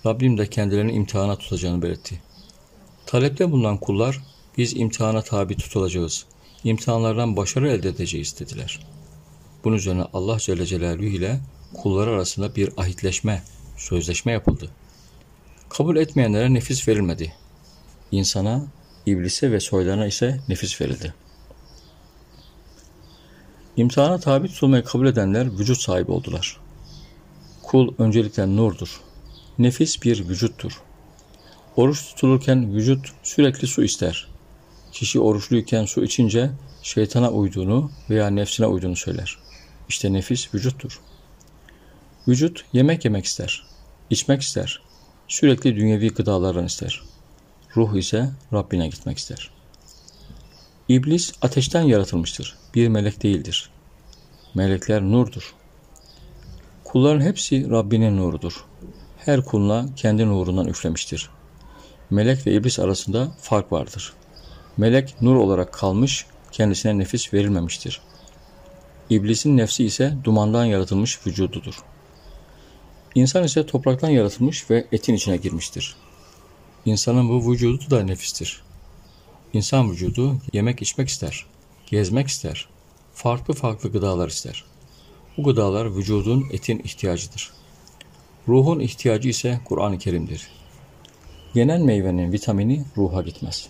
Rabbim 0.05 0.37
de 0.37 0.47
kendilerini 0.49 0.91
imtihana 0.91 1.35
tutacağını 1.35 1.81
belirtti. 1.81 2.21
Talepte 3.05 3.51
bulunan 3.51 3.77
kullar 3.77 4.21
biz 4.57 4.77
imtihana 4.77 5.21
tabi 5.21 5.57
tutulacağız 5.57 6.25
imtihanlardan 6.63 7.37
başarı 7.37 7.69
elde 7.69 7.89
edeceğiz 7.89 8.39
dediler. 8.39 8.79
Bunun 9.63 9.75
üzerine 9.75 10.05
Allah 10.13 10.39
Celle 10.39 10.65
Celaluhu 10.65 11.03
ile 11.03 11.39
kullar 11.73 12.07
arasında 12.07 12.55
bir 12.55 12.69
ahitleşme, 12.77 13.43
sözleşme 13.77 14.31
yapıldı. 14.31 14.69
Kabul 15.69 15.95
etmeyenlere 15.95 16.53
nefis 16.53 16.87
verilmedi. 16.87 17.33
İnsana 18.11 18.65
İblise 19.05 19.51
ve 19.51 19.59
soylarına 19.59 20.07
ise 20.07 20.39
nefis 20.49 20.81
verildi. 20.81 21.13
İmtihana 23.77 24.19
tabi 24.19 24.47
tutulmayı 24.47 24.83
kabul 24.83 25.07
edenler 25.07 25.59
vücut 25.59 25.81
sahibi 25.81 26.11
oldular. 26.11 26.59
Kul 27.63 27.93
öncelikle 27.97 28.55
nurdur. 28.55 29.01
Nefis 29.59 30.03
bir 30.03 30.29
vücuttur. 30.29 30.81
Oruç 31.75 32.05
tutulurken 32.05 32.73
vücut 32.73 33.13
sürekli 33.23 33.67
su 33.67 33.83
ister. 33.83 34.30
Kişi 34.91 35.19
oruçluyken 35.19 35.85
su 35.85 36.03
içince 36.03 36.51
şeytana 36.83 37.31
uyduğunu 37.31 37.91
veya 38.09 38.29
nefsine 38.29 38.67
uyduğunu 38.67 38.95
söyler. 38.95 39.37
İşte 39.89 40.13
nefis 40.13 40.53
vücuttur. 40.53 40.99
Vücut 42.27 42.65
yemek 42.73 43.05
yemek 43.05 43.25
ister, 43.25 43.65
içmek 44.09 44.41
ister, 44.41 44.81
sürekli 45.27 45.75
dünyevi 45.75 46.09
gıdalardan 46.09 46.65
ister. 46.65 47.01
Ruh 47.75 47.95
ise 47.95 48.29
Rabbine 48.53 48.87
gitmek 48.87 49.17
ister. 49.17 49.49
İblis 50.89 51.33
ateşten 51.41 51.81
yaratılmıştır. 51.81 52.57
Bir 52.75 52.87
melek 52.87 53.23
değildir. 53.23 53.69
Melekler 54.53 55.01
nurdur. 55.01 55.55
Kulların 56.83 57.21
hepsi 57.21 57.69
Rabbinin 57.69 58.17
nurudur. 58.17 58.65
Her 59.17 59.45
kuluna 59.45 59.85
kendi 59.95 60.27
nurundan 60.27 60.67
üflemiştir. 60.67 61.29
Melek 62.09 62.47
ve 62.47 62.53
iblis 62.53 62.79
arasında 62.79 63.31
fark 63.41 63.71
vardır. 63.71 64.13
Melek 64.77 65.21
nur 65.21 65.35
olarak 65.35 65.73
kalmış, 65.73 66.25
kendisine 66.51 66.97
nefis 66.97 67.33
verilmemiştir. 67.33 68.01
İblisin 69.09 69.57
nefsi 69.57 69.85
ise 69.85 70.13
dumandan 70.23 70.65
yaratılmış 70.65 71.27
vücududur. 71.27 71.75
İnsan 73.15 73.43
ise 73.43 73.65
topraktan 73.65 74.09
yaratılmış 74.09 74.69
ve 74.69 74.87
etin 74.91 75.13
içine 75.13 75.37
girmiştir. 75.37 75.95
İnsanın 76.85 77.29
bu 77.29 77.51
vücudu 77.51 77.89
da 77.89 78.03
nefistir. 78.03 78.63
İnsan 79.53 79.91
vücudu 79.91 80.37
yemek 80.53 80.81
içmek 80.81 81.09
ister, 81.09 81.45
gezmek 81.85 82.27
ister, 82.27 82.67
farklı 83.13 83.53
farklı 83.53 83.91
gıdalar 83.91 84.27
ister. 84.27 84.65
Bu 85.37 85.43
gıdalar 85.43 85.95
vücudun 85.95 86.45
etin 86.51 86.79
ihtiyacıdır. 86.79 87.51
Ruhun 88.47 88.79
ihtiyacı 88.79 89.29
ise 89.29 89.59
Kur'an-ı 89.65 89.97
Kerim'dir. 89.97 90.47
Yenen 91.53 91.81
meyvenin 91.81 92.31
vitamini 92.31 92.85
ruha 92.97 93.21
gitmez. 93.21 93.69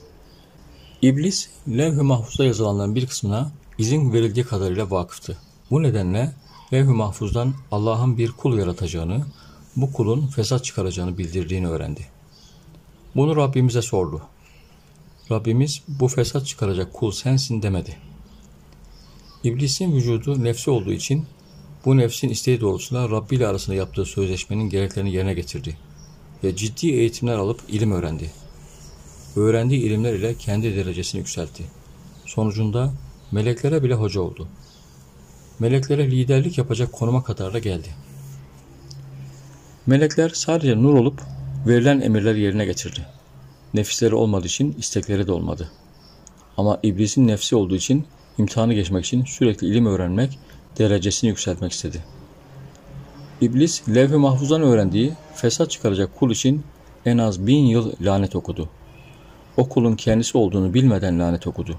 İblis, 1.02 1.50
levh-i 1.70 2.02
mahfuzda 2.02 2.46
yazılanların 2.46 2.96
bir 2.96 3.08
kısmına 3.08 3.52
izin 3.78 4.14
verildiği 4.14 4.46
kadarıyla 4.46 4.92
vakıftı. 4.92 5.38
Bu 5.72 5.84
nedenle 5.84 6.32
levh-i 6.74 6.94
mahfuzdan 6.94 7.54
Allah'ın 7.72 8.18
bir 8.18 8.32
kul 8.32 8.58
yaratacağını, 8.58 9.26
bu 9.76 9.94
kulun 9.94 10.28
fesat 10.28 10.64
çıkaracağını 10.64 11.18
bildirdiğini 11.18 11.68
öğrendi. 11.68 12.06
Bunu 13.16 13.36
Rabbimize 13.36 13.82
sordu. 13.82 14.22
Rabbimiz 15.32 15.82
bu 15.88 16.08
fesat 16.08 16.46
çıkaracak 16.46 16.94
kul 16.94 17.12
sensin 17.12 17.62
demedi. 17.62 17.98
İblisin 19.44 19.96
vücudu 19.96 20.44
nefsi 20.44 20.72
olduğu 20.72 20.94
için 20.94 21.26
bu 21.86 21.98
nefsin 21.98 22.30
isteği 22.30 22.62
doğrultusunda 22.62 23.10
Rabbi 23.10 23.36
ile 23.36 23.48
arasında 23.48 23.76
yaptığı 23.76 24.06
sözleşmenin 24.06 24.70
gereklerini 24.70 25.14
yerine 25.14 25.34
getirdi 25.34 25.78
ve 26.44 26.56
ciddi 26.56 26.88
eğitimler 26.88 27.38
alıp 27.38 27.62
ilim 27.70 27.92
öğrendi. 27.92 28.32
Öğrendiği 29.36 29.82
ilimler 29.82 30.14
ile 30.14 30.36
kendi 30.36 30.76
derecesini 30.76 31.20
yükseltti. 31.20 31.64
Sonucunda 32.26 32.94
meleklere 33.32 33.84
bile 33.84 33.94
hoca 33.94 34.22
oldu. 34.22 34.48
Meleklere 35.60 36.12
liderlik 36.12 36.58
yapacak 36.58 36.92
konuma 36.92 37.24
kadar 37.24 37.54
da 37.54 37.60
geldi. 37.60 37.88
Melekler 39.88 40.30
sadece 40.30 40.82
nur 40.82 40.94
olup 40.94 41.22
verilen 41.68 42.02
emirleri 42.02 42.40
yerine 42.40 42.66
getirdi. 42.66 43.06
Nefisleri 43.74 44.16
olmadığı 44.16 44.48
için 44.48 44.76
istekleri 44.80 45.28
de 45.28 45.32
olmadı. 45.32 45.72
Ama 46.58 46.80
iblisin 46.84 47.28
nefsi 47.28 47.56
olduğu 47.56 47.76
için 47.76 48.06
imtihanı 48.38 48.74
geçmek 48.74 49.06
için 49.06 49.26
sürekli 49.26 49.68
ilim 49.68 49.86
öğrenmek, 49.86 50.40
derecesini 50.78 51.30
yükseltmek 51.30 51.72
istedi. 51.72 52.04
İblis 53.42 53.90
levh-i 53.90 54.18
mahfuzdan 54.18 54.62
öğrendiği 54.62 55.14
fesat 55.36 55.72
çıkaracak 55.72 56.20
kul 56.20 56.32
için 56.32 56.64
en 57.06 57.18
az 57.18 57.48
bin 57.48 57.66
yıl 57.66 57.92
lanet 58.02 58.36
okudu. 58.36 58.70
O 59.62 59.70
kulun 59.70 59.96
kendisi 59.96 60.38
olduğunu 60.38 60.74
bilmeden 60.74 61.20
lanet 61.20 61.48
okudu. 61.48 61.78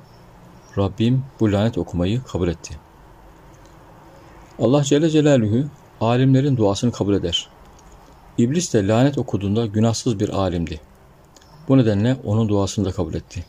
Rabbim 0.79 1.25
bu 1.41 1.53
lanet 1.53 1.79
okumayı 1.79 2.23
kabul 2.23 2.49
etti. 2.49 2.77
Allah 4.59 4.85
Celle 4.85 5.11
Celaluhu 5.11 5.65
alimlerin 6.01 6.57
duasını 6.57 6.93
kabul 6.93 7.15
eder. 7.15 7.49
İblis 8.39 8.75
de 8.75 8.87
lanet 8.87 9.19
okuduğunda 9.19 9.67
günahsız 9.67 10.21
bir 10.21 10.29
alimdi. 10.29 10.81
Bu 11.69 11.79
nedenle 11.79 12.17
onun 12.25 12.49
duasını 12.49 12.85
da 12.85 12.93
kabul 12.93 13.15
etti. 13.15 13.45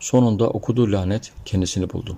Sonunda 0.00 0.50
okuduğu 0.50 0.92
lanet 0.92 1.32
kendisini 1.44 1.92
buldu. 1.92 2.16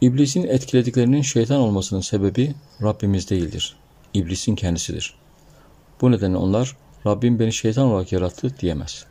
İblisin 0.00 0.46
etkilediklerinin 0.46 1.22
şeytan 1.22 1.60
olmasının 1.60 2.00
sebebi 2.00 2.54
Rabbimiz 2.82 3.30
değildir. 3.30 3.76
İblisin 4.14 4.54
kendisidir. 4.54 5.14
Bu 6.00 6.10
nedenle 6.10 6.36
onlar 6.36 6.76
Rabbim 7.06 7.38
beni 7.38 7.52
şeytan 7.52 7.86
olarak 7.86 8.12
yarattı 8.12 8.56
diyemez. 8.60 9.09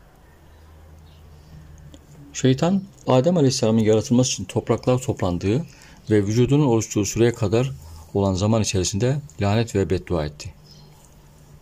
Şeytan, 2.32 2.82
Adem 3.06 3.36
Aleyhisselam'ın 3.36 3.80
yaratılması 3.80 4.32
için 4.32 4.44
topraklar 4.44 4.98
toplandığı 4.98 5.66
ve 6.10 6.26
vücudunun 6.26 6.66
oluştuğu 6.66 7.04
süreye 7.04 7.34
kadar 7.34 7.70
olan 8.14 8.34
zaman 8.34 8.62
içerisinde 8.62 9.16
lanet 9.40 9.74
ve 9.74 9.90
beddua 9.90 10.26
etti. 10.26 10.54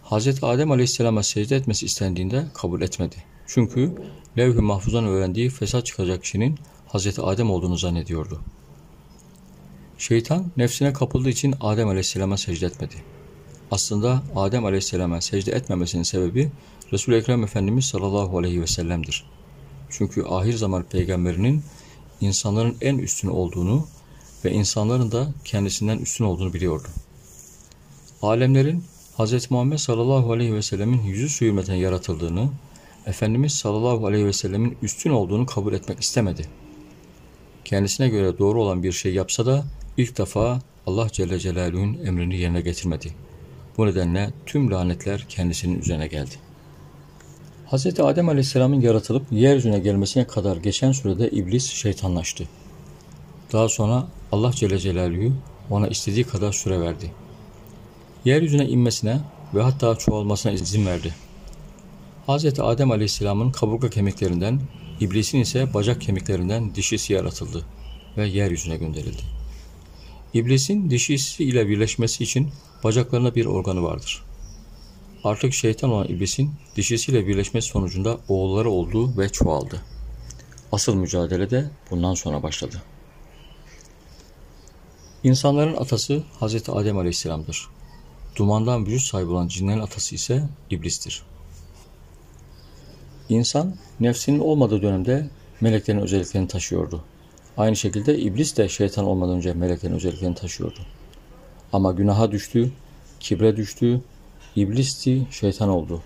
Hz. 0.04 0.44
Adem 0.44 0.70
Aleyhisselam'a 0.70 1.22
secde 1.22 1.56
etmesi 1.56 1.86
istendiğinde 1.86 2.46
kabul 2.54 2.82
etmedi. 2.82 3.16
Çünkü 3.46 3.92
levh-i 4.38 4.60
mahfuzdan 4.60 5.04
öğrendiği 5.04 5.50
fesat 5.50 5.86
çıkacak 5.86 6.22
kişinin 6.22 6.58
Hz. 6.94 7.18
Adem 7.18 7.50
olduğunu 7.50 7.76
zannediyordu. 7.76 8.40
Şeytan 9.98 10.46
nefsine 10.56 10.92
kapıldığı 10.92 11.28
için 11.28 11.54
Adem 11.60 11.88
Aleyhisselam'a 11.88 12.36
secde 12.36 12.66
etmedi. 12.66 12.94
Aslında 13.70 14.22
Adem 14.36 14.64
Aleyhisselam'a 14.64 15.20
secde 15.20 15.52
etmemesinin 15.52 16.02
sebebi 16.02 16.50
Resul-i 16.92 17.16
Ekrem 17.16 17.44
Efendimiz 17.44 17.84
sallallahu 17.84 18.38
aleyhi 18.38 18.60
ve 18.60 18.66
sellem'dir. 18.66 19.24
Çünkü 19.90 20.24
ahir 20.24 20.54
zaman 20.54 20.82
peygamberinin 20.82 21.62
insanların 22.20 22.76
en 22.80 22.98
üstün 22.98 23.28
olduğunu 23.28 23.86
ve 24.44 24.52
insanların 24.52 25.12
da 25.12 25.28
kendisinden 25.44 25.98
üstün 25.98 26.24
olduğunu 26.24 26.54
biliyordu. 26.54 26.88
Alemlerin 28.22 28.84
Hz. 29.18 29.50
Muhammed 29.50 29.78
sallallahu 29.78 30.32
aleyhi 30.32 30.54
ve 30.54 30.62
sellemin 30.62 31.02
yüzü 31.02 31.28
su 31.28 31.44
yaratıldığını, 31.74 32.50
Efendimiz 33.06 33.52
sallallahu 33.52 34.06
aleyhi 34.06 34.26
ve 34.26 34.32
sellemin 34.32 34.78
üstün 34.82 35.10
olduğunu 35.10 35.46
kabul 35.46 35.72
etmek 35.72 36.00
istemedi. 36.00 36.48
Kendisine 37.64 38.08
göre 38.08 38.38
doğru 38.38 38.62
olan 38.62 38.82
bir 38.82 38.92
şey 38.92 39.14
yapsa 39.14 39.46
da 39.46 39.64
ilk 39.96 40.18
defa 40.18 40.60
Allah 40.86 41.08
Celle 41.12 41.38
Celaluhu'nun 41.38 42.06
emrini 42.06 42.36
yerine 42.36 42.60
getirmedi. 42.60 43.14
Bu 43.76 43.86
nedenle 43.86 44.30
tüm 44.46 44.70
lanetler 44.70 45.26
kendisinin 45.28 45.80
üzerine 45.80 46.06
geldi. 46.06 46.34
Hz. 47.72 48.00
Adem 48.00 48.28
Aleyhisselam'ın 48.28 48.80
yaratılıp 48.80 49.26
yeryüzüne 49.30 49.78
gelmesine 49.78 50.26
kadar 50.26 50.56
geçen 50.56 50.92
sürede 50.92 51.30
iblis 51.30 51.72
şeytanlaştı. 51.72 52.44
Daha 53.52 53.68
sonra 53.68 54.06
Allah 54.32 54.52
Celle 54.52 54.78
Celaluhu 54.78 55.32
ona 55.70 55.88
istediği 55.88 56.24
kadar 56.24 56.52
süre 56.52 56.80
verdi. 56.80 57.12
Yeryüzüne 58.24 58.68
inmesine 58.68 59.20
ve 59.54 59.62
hatta 59.62 59.96
çoğalmasına 59.96 60.52
izin 60.52 60.86
verdi. 60.86 61.14
Hz. 62.28 62.60
Adem 62.60 62.90
Aleyhisselam'ın 62.90 63.50
kaburga 63.50 63.90
kemiklerinden, 63.90 64.60
iblisin 65.00 65.40
ise 65.40 65.74
bacak 65.74 66.00
kemiklerinden 66.00 66.74
dişisi 66.74 67.12
yaratıldı 67.12 67.64
ve 68.16 68.26
yeryüzüne 68.26 68.76
gönderildi. 68.76 69.22
İblisin 70.34 70.90
dişisi 70.90 71.44
ile 71.44 71.68
birleşmesi 71.68 72.24
için 72.24 72.50
bacaklarında 72.84 73.34
bir 73.34 73.46
organı 73.46 73.82
vardır. 73.82 74.27
Artık 75.24 75.52
şeytan 75.52 75.90
olan 75.90 76.08
iblisin 76.08 76.52
dişisiyle 76.76 77.26
birleşmesi 77.26 77.68
sonucunda 77.68 78.18
oğulları 78.28 78.70
oldu 78.70 79.18
ve 79.18 79.28
çoğaldı. 79.28 79.82
Asıl 80.72 80.94
mücadele 80.94 81.50
de 81.50 81.70
bundan 81.90 82.14
sonra 82.14 82.42
başladı. 82.42 82.82
İnsanların 85.24 85.76
atası 85.76 86.22
Hz. 86.40 86.68
Adem 86.68 86.98
Aleyhisselam'dır. 86.98 87.68
Dumandan 88.36 88.86
vücut 88.86 89.02
sahibi 89.02 89.30
olan 89.30 89.48
cinlerin 89.48 89.80
atası 89.80 90.14
ise 90.14 90.48
iblistir. 90.70 91.22
İnsan 93.28 93.74
nefsinin 94.00 94.38
olmadığı 94.38 94.82
dönemde 94.82 95.30
meleklerin 95.60 96.00
özelliklerini 96.00 96.48
taşıyordu. 96.48 97.04
Aynı 97.56 97.76
şekilde 97.76 98.18
iblis 98.18 98.56
de 98.56 98.68
şeytan 98.68 99.04
olmadan 99.04 99.36
önce 99.36 99.52
meleklerin 99.52 99.94
özelliklerini 99.94 100.34
taşıyordu. 100.34 100.80
Ama 101.72 101.92
günaha 101.92 102.32
düştü, 102.32 102.72
kibre 103.20 103.56
düştü, 103.56 104.00
iblisti, 104.60 105.26
şeytan 105.30 105.68
oldu. 105.68 106.02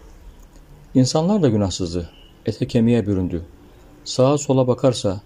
İnsanlar 0.94 1.42
da 1.42 1.48
günahsızdı, 1.48 2.10
ete 2.46 2.66
kemiğe 2.68 3.06
büründü. 3.06 3.44
Sağa 4.04 4.38
sola 4.38 4.66
bakarsa, 4.66 5.20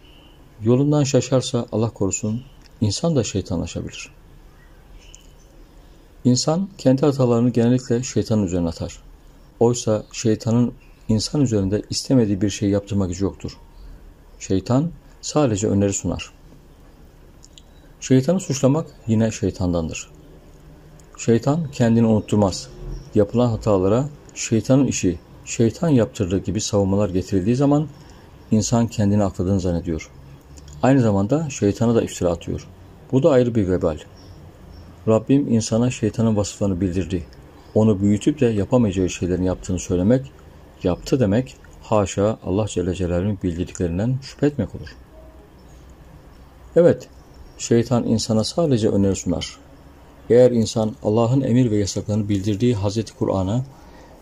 yolundan 0.63 1.05
şaşarsa 1.05 1.67
Allah 1.73 1.91
korusun, 1.91 2.43
insan 2.81 3.17
da 3.17 3.25
şeytanlaşabilir. 3.25 4.11
İnsan 6.25 6.69
kendi 6.79 7.07
hatalarını 7.07 7.51
genellikle 7.51 8.03
şeytanın 8.03 8.43
üzerine 8.43 8.69
atar. 8.69 8.99
Oysa 9.61 10.05
şeytanın 10.13 10.73
insan 11.09 11.41
üzerinde 11.41 11.83
istemediği 11.91 12.41
bir 12.41 12.51
şey 12.51 12.69
yaptırma 12.71 13.07
gücü 13.07 13.25
yoktur. 13.25 13.59
Şeytan 14.39 14.91
sadece 15.21 15.69
öneri 15.69 15.93
sunar. 15.93 16.33
Şeytanı 18.01 18.41
suçlamak 18.41 18.87
yine 19.07 19.31
şeytandandır. 19.31 20.16
Şeytan 21.17 21.71
kendini 21.73 22.07
unutturmaz. 22.07 22.69
Yapılan 23.15 23.49
hatalara 23.49 24.05
şeytanın 24.35 24.87
işi, 24.87 25.19
şeytan 25.45 25.89
yaptırdığı 25.89 26.39
gibi 26.39 26.61
savunmalar 26.61 27.09
getirildiği 27.09 27.57
zaman 27.57 27.89
insan 28.51 28.87
kendini 28.87 29.25
akladığını 29.25 29.61
zannediyor. 29.61 30.11
Aynı 30.83 31.01
zamanda 31.01 31.51
şeytana 31.51 31.95
da 31.95 32.03
iftira 32.03 32.31
atıyor. 32.31 32.69
Bu 33.13 33.23
da 33.23 33.31
ayrı 33.31 33.55
bir 33.55 33.69
vebal. 33.69 33.99
Rabbim 35.09 35.53
insana 35.53 35.91
şeytanın 35.91 36.37
vasıflarını 36.37 36.81
bildirdi. 36.81 37.25
Onu 37.75 38.01
büyütüp 38.01 38.41
de 38.41 38.47
yapamayacağı 38.47 39.09
şeylerin 39.09 39.43
yaptığını 39.43 39.79
söylemek, 39.79 40.33
yaptı 40.83 41.21
demek, 41.21 41.57
haşa 41.83 42.39
Allah 42.45 42.67
Celle 42.69 42.95
Celaluhu'nun 42.95 43.39
bildirdiklerinden 43.43 44.19
şüphe 44.23 44.47
etmek 44.47 44.75
olur. 44.75 44.97
Evet, 46.77 47.09
şeytan 47.59 48.05
insana 48.05 48.45
sadece 48.45 48.89
öneri 48.89 49.17
sunar. 49.17 49.66
Eğer 50.31 50.51
insan 50.51 50.97
Allah'ın 51.03 51.41
emir 51.41 51.71
ve 51.71 51.77
yasaklarını 51.77 52.29
bildirdiği 52.29 52.75
Hazreti 52.75 53.15
Kur'an'a 53.15 53.65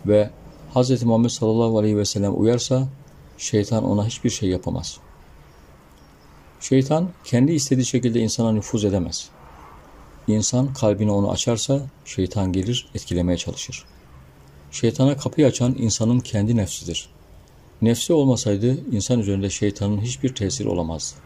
ve 0.06 0.30
Hz. 0.74 1.02
Muhammed 1.02 1.30
sallallahu 1.30 1.78
aleyhi 1.78 1.96
ve 1.96 2.04
sellem 2.04 2.40
uyarsa 2.40 2.88
şeytan 3.38 3.84
ona 3.84 4.06
hiçbir 4.06 4.30
şey 4.30 4.48
yapamaz. 4.48 4.98
Şeytan 6.60 7.08
kendi 7.24 7.52
istediği 7.52 7.86
şekilde 7.86 8.20
insana 8.20 8.52
nüfuz 8.52 8.84
edemez. 8.84 9.28
İnsan 10.28 10.74
kalbini 10.74 11.12
onu 11.12 11.30
açarsa 11.30 11.80
şeytan 12.04 12.52
gelir 12.52 12.88
etkilemeye 12.94 13.38
çalışır. 13.38 13.84
Şeytana 14.70 15.16
kapıyı 15.16 15.46
açan 15.46 15.74
insanın 15.78 16.20
kendi 16.20 16.56
nefsidir. 16.56 17.08
Nefsi 17.82 18.12
olmasaydı 18.12 18.76
insan 18.92 19.20
üzerinde 19.20 19.50
şeytanın 19.50 20.00
hiçbir 20.00 20.34
tesiri 20.34 20.68
olamazdı. 20.68 21.16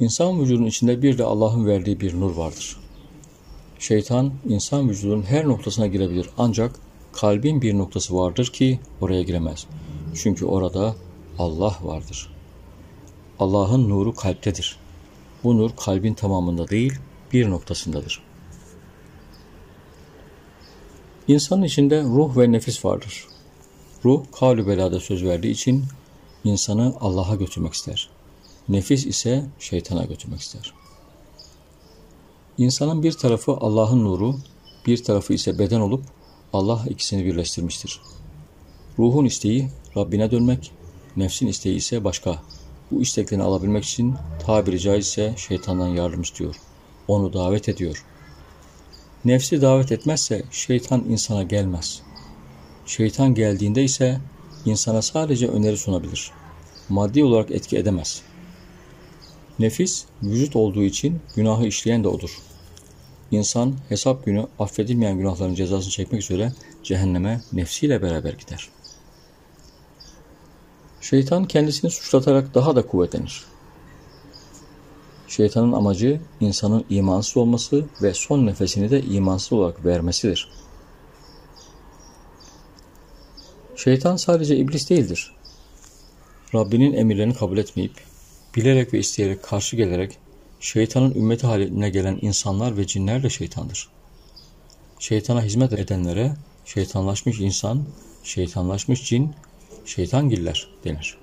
İnsan 0.00 0.40
vücudunun 0.40 0.66
içinde 0.66 1.02
bir 1.02 1.18
de 1.18 1.24
Allah'ın 1.24 1.66
verdiği 1.66 2.00
bir 2.00 2.20
nur 2.20 2.34
vardır. 2.36 2.87
Şeytan 3.78 4.32
insan 4.48 4.88
vücudunun 4.88 5.22
her 5.22 5.48
noktasına 5.48 5.86
girebilir 5.86 6.30
ancak 6.38 6.80
kalbin 7.12 7.62
bir 7.62 7.78
noktası 7.78 8.16
vardır 8.16 8.46
ki 8.46 8.80
oraya 9.00 9.22
giremez. 9.22 9.66
Çünkü 10.14 10.44
orada 10.44 10.94
Allah 11.38 11.76
vardır. 11.82 12.30
Allah'ın 13.38 13.88
nuru 13.88 14.14
kalptedir. 14.14 14.76
Bu 15.44 15.58
nur 15.58 15.70
kalbin 15.76 16.14
tamamında 16.14 16.68
değil, 16.68 16.92
bir 17.32 17.50
noktasındadır. 17.50 18.22
İnsanın 21.28 21.62
içinde 21.62 22.02
ruh 22.02 22.36
ve 22.36 22.52
nefis 22.52 22.84
vardır. 22.84 23.26
Ruh 24.04 24.24
kavli 24.32 24.66
belada 24.66 25.00
söz 25.00 25.24
verdiği 25.24 25.50
için 25.50 25.84
insanı 26.44 26.94
Allah'a 27.00 27.34
götürmek 27.34 27.72
ister. 27.72 28.10
Nefis 28.68 29.06
ise 29.06 29.44
şeytana 29.58 30.04
götürmek 30.04 30.40
ister. 30.40 30.77
İnsanın 32.58 33.02
bir 33.02 33.12
tarafı 33.12 33.52
Allah'ın 33.52 34.04
nuru, 34.04 34.36
bir 34.86 35.04
tarafı 35.04 35.32
ise 35.32 35.58
beden 35.58 35.80
olup 35.80 36.04
Allah 36.52 36.84
ikisini 36.88 37.24
birleştirmiştir. 37.24 38.00
Ruhun 38.98 39.24
isteği 39.24 39.68
Rabbine 39.96 40.30
dönmek, 40.30 40.72
nefsin 41.16 41.46
isteği 41.46 41.76
ise 41.76 42.04
başka. 42.04 42.42
Bu 42.90 43.02
isteklerini 43.02 43.44
alabilmek 43.44 43.84
için 43.84 44.14
tabiri 44.46 44.80
caizse 44.80 45.34
şeytandan 45.36 45.88
yardım 45.88 46.22
istiyor. 46.22 46.56
Onu 47.08 47.32
davet 47.32 47.68
ediyor. 47.68 48.04
Nefsi 49.24 49.62
davet 49.62 49.92
etmezse 49.92 50.44
şeytan 50.50 51.04
insana 51.08 51.42
gelmez. 51.42 52.02
Şeytan 52.86 53.34
geldiğinde 53.34 53.84
ise 53.84 54.20
insana 54.64 55.02
sadece 55.02 55.48
öneri 55.48 55.76
sunabilir. 55.76 56.30
Maddi 56.88 57.24
olarak 57.24 57.50
etki 57.50 57.78
edemez. 57.78 58.22
Nefis 59.58 60.04
vücut 60.22 60.56
olduğu 60.56 60.82
için 60.82 61.20
günahı 61.36 61.66
işleyen 61.66 62.04
de 62.04 62.08
odur. 62.08 62.47
İnsan 63.30 63.74
hesap 63.88 64.24
günü 64.24 64.46
affedilmeyen 64.58 65.18
günahların 65.18 65.54
cezasını 65.54 65.90
çekmek 65.90 66.22
üzere 66.22 66.52
cehenneme 66.82 67.40
nefsiyle 67.52 68.02
beraber 68.02 68.32
gider. 68.32 68.68
Şeytan 71.00 71.44
kendisini 71.44 71.90
suçlatarak 71.90 72.54
daha 72.54 72.76
da 72.76 72.86
kuvvetlenir. 72.86 73.44
Şeytanın 75.28 75.72
amacı 75.72 76.20
insanın 76.40 76.84
imansız 76.90 77.36
olması 77.36 77.84
ve 78.02 78.14
son 78.14 78.46
nefesini 78.46 78.90
de 78.90 79.02
imansız 79.02 79.52
olarak 79.52 79.84
vermesidir. 79.84 80.48
Şeytan 83.76 84.16
sadece 84.16 84.56
iblis 84.56 84.90
değildir. 84.90 85.34
Rabbinin 86.54 86.92
emirlerini 86.92 87.34
kabul 87.34 87.58
etmeyip, 87.58 87.92
bilerek 88.56 88.94
ve 88.94 88.98
isteyerek 88.98 89.42
karşı 89.42 89.76
gelerek 89.76 90.18
Şeytanın 90.60 91.14
ümmeti 91.14 91.46
haline 91.46 91.90
gelen 91.90 92.18
insanlar 92.22 92.76
ve 92.76 92.86
cinler 92.86 93.22
de 93.22 93.30
şeytandır. 93.30 93.88
Şeytana 94.98 95.42
hizmet 95.42 95.72
edenlere 95.72 96.36
şeytanlaşmış 96.64 97.40
insan, 97.40 97.84
şeytanlaşmış 98.22 99.08
cin, 99.08 99.34
şeytangiller 99.84 100.68
denir. 100.84 101.18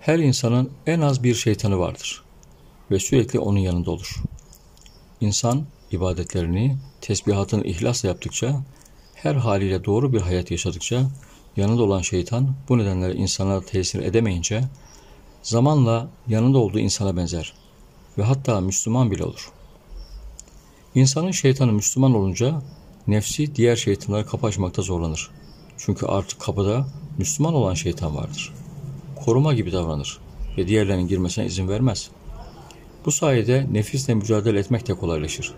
Her 0.00 0.18
insanın 0.18 0.70
en 0.86 1.00
az 1.00 1.22
bir 1.22 1.34
şeytanı 1.34 1.78
vardır 1.78 2.22
ve 2.90 2.98
sürekli 2.98 3.38
onun 3.38 3.58
yanında 3.58 3.90
olur. 3.90 4.22
İnsan 5.20 5.66
ibadetlerini, 5.92 6.76
tesbihatını 7.00 7.64
ihlasla 7.64 8.08
yaptıkça, 8.08 8.62
her 9.14 9.34
haliyle 9.34 9.84
doğru 9.84 10.12
bir 10.12 10.20
hayat 10.20 10.50
yaşadıkça, 10.50 11.10
yanında 11.56 11.82
olan 11.82 12.02
şeytan 12.02 12.54
bu 12.68 12.78
nedenle 12.78 13.14
insana 13.14 13.60
tesir 13.60 14.02
edemeyince 14.02 14.64
Zamanla 15.42 16.08
yanında 16.28 16.58
olduğu 16.58 16.78
insana 16.78 17.16
benzer 17.16 17.52
ve 18.18 18.22
hatta 18.22 18.60
Müslüman 18.60 19.10
bile 19.10 19.24
olur. 19.24 19.52
İnsanın 20.94 21.30
şeytanı 21.30 21.72
Müslüman 21.72 22.14
olunca 22.14 22.62
nefsi 23.06 23.54
diğer 23.54 23.76
şeytanlara 23.76 24.26
kapı 24.26 24.46
açmakta 24.46 24.82
zorlanır. 24.82 25.30
Çünkü 25.78 26.06
artık 26.06 26.40
kapıda 26.40 26.86
Müslüman 27.18 27.54
olan 27.54 27.74
şeytan 27.74 28.16
vardır. 28.16 28.54
Koruma 29.24 29.54
gibi 29.54 29.72
davranır 29.72 30.18
ve 30.58 30.68
diğerlerinin 30.68 31.08
girmesine 31.08 31.46
izin 31.46 31.68
vermez. 31.68 32.10
Bu 33.04 33.12
sayede 33.12 33.66
nefisle 33.72 34.14
mücadele 34.14 34.58
etmek 34.58 34.88
de 34.88 34.94
kolaylaşır. 34.94 35.54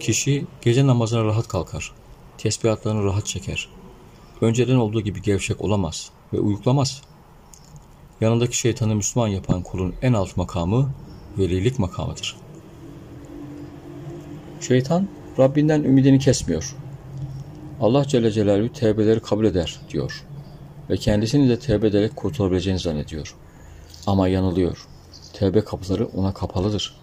Kişi 0.00 0.46
gece 0.62 0.86
namazına 0.86 1.24
rahat 1.24 1.48
kalkar, 1.48 1.92
tesbihatlarını 2.38 3.04
rahat 3.04 3.26
çeker. 3.26 3.68
Önceden 4.40 4.76
olduğu 4.76 5.00
gibi 5.00 5.22
gevşek 5.22 5.60
olamaz 5.60 6.10
ve 6.32 6.40
uyuklamaz. 6.40 7.02
Yanındaki 8.22 8.56
şeytanı 8.56 8.96
Müslüman 8.96 9.28
yapan 9.28 9.62
kulun 9.62 9.94
en 10.02 10.12
alt 10.12 10.36
makamı 10.36 10.90
velilik 11.38 11.78
makamıdır. 11.78 12.36
Şeytan 14.60 15.08
Rabbinden 15.38 15.82
ümidini 15.82 16.18
kesmiyor. 16.18 16.76
Allah 17.80 18.04
Celle 18.04 18.30
Celaluhu 18.30 18.72
tevbeleri 18.72 19.20
kabul 19.20 19.44
eder 19.44 19.80
diyor. 19.90 20.24
Ve 20.90 20.96
kendisini 20.96 21.48
de 21.48 21.58
tevbe 21.58 21.86
ederek 21.86 22.16
kurtulabileceğini 22.16 22.80
zannediyor. 22.80 23.34
Ama 24.06 24.28
yanılıyor. 24.28 24.86
Tevbe 25.32 25.64
kapıları 25.64 26.06
ona 26.06 26.34
kapalıdır. 26.34 26.96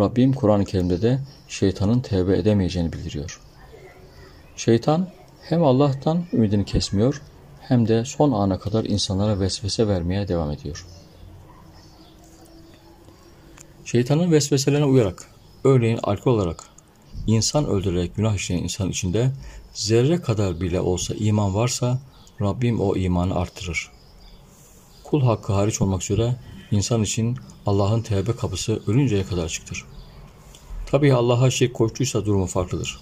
Rabbim 0.00 0.32
Kur'an-ı 0.32 0.64
Kerim'de 0.64 1.02
de 1.02 1.18
şeytanın 1.48 2.00
tevbe 2.00 2.38
edemeyeceğini 2.38 2.92
bildiriyor. 2.92 3.40
Şeytan 4.56 5.08
hem 5.42 5.64
Allah'tan 5.64 6.24
ümidini 6.32 6.64
kesmiyor 6.64 7.22
hem 7.68 7.88
de 7.88 8.04
son 8.04 8.32
ana 8.32 8.58
kadar 8.58 8.84
insanlara 8.84 9.40
vesvese 9.40 9.88
vermeye 9.88 10.28
devam 10.28 10.50
ediyor. 10.50 10.86
Şeytanın 13.84 14.32
vesveselerine 14.32 14.84
uyarak, 14.84 15.30
örneğin 15.64 15.98
alkol 16.02 16.34
olarak, 16.34 16.64
insan 17.26 17.66
öldürerek 17.66 18.16
günah 18.16 18.34
işleyen 18.34 18.62
insan 18.62 18.90
içinde 18.90 19.32
zerre 19.72 20.20
kadar 20.20 20.60
bile 20.60 20.80
olsa 20.80 21.14
iman 21.14 21.54
varsa 21.54 21.98
Rabbim 22.40 22.80
o 22.80 22.96
imanı 22.96 23.34
arttırır. 23.34 23.90
Kul 25.04 25.22
hakkı 25.22 25.52
hariç 25.52 25.82
olmak 25.82 26.02
üzere 26.02 26.36
insan 26.70 27.02
için 27.02 27.36
Allah'ın 27.66 28.02
tevbe 28.02 28.36
kapısı 28.36 28.82
ölünceye 28.86 29.24
kadar 29.24 29.44
açıktır. 29.44 29.84
Tabii 30.86 31.14
Allah'a 31.14 31.50
şirk 31.50 31.74
koştuysa 31.74 32.26
durumu 32.26 32.46
farklıdır. 32.46 33.00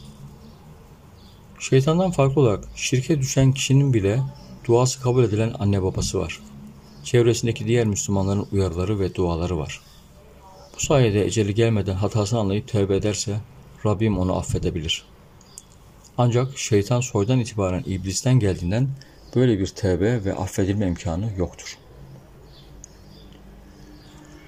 Şeytandan 1.58 2.10
farklı 2.10 2.40
olarak 2.40 2.64
şirke 2.76 3.20
düşen 3.20 3.52
kişinin 3.52 3.94
bile 3.94 4.22
Duası 4.64 5.02
kabul 5.02 5.24
edilen 5.24 5.54
anne 5.58 5.82
babası 5.82 6.18
var. 6.20 6.40
Çevresindeki 7.04 7.66
diğer 7.66 7.86
Müslümanların 7.86 8.46
uyarıları 8.52 9.00
ve 9.00 9.14
duaları 9.14 9.58
var. 9.58 9.80
Bu 10.76 10.80
sayede 10.80 11.24
eceli 11.24 11.54
gelmeden 11.54 11.94
hatasını 11.94 12.38
anlayıp 12.38 12.68
tövbe 12.68 12.96
ederse 12.96 13.40
Rabbim 13.86 14.18
onu 14.18 14.36
affedebilir. 14.36 15.04
Ancak 16.18 16.58
şeytan 16.58 17.00
soydan 17.00 17.40
itibaren 17.40 17.82
iblisten 17.86 18.38
geldiğinden 18.38 18.88
böyle 19.36 19.58
bir 19.58 19.66
tövbe 19.66 20.24
ve 20.24 20.34
affedilme 20.34 20.86
imkanı 20.86 21.32
yoktur. 21.36 21.78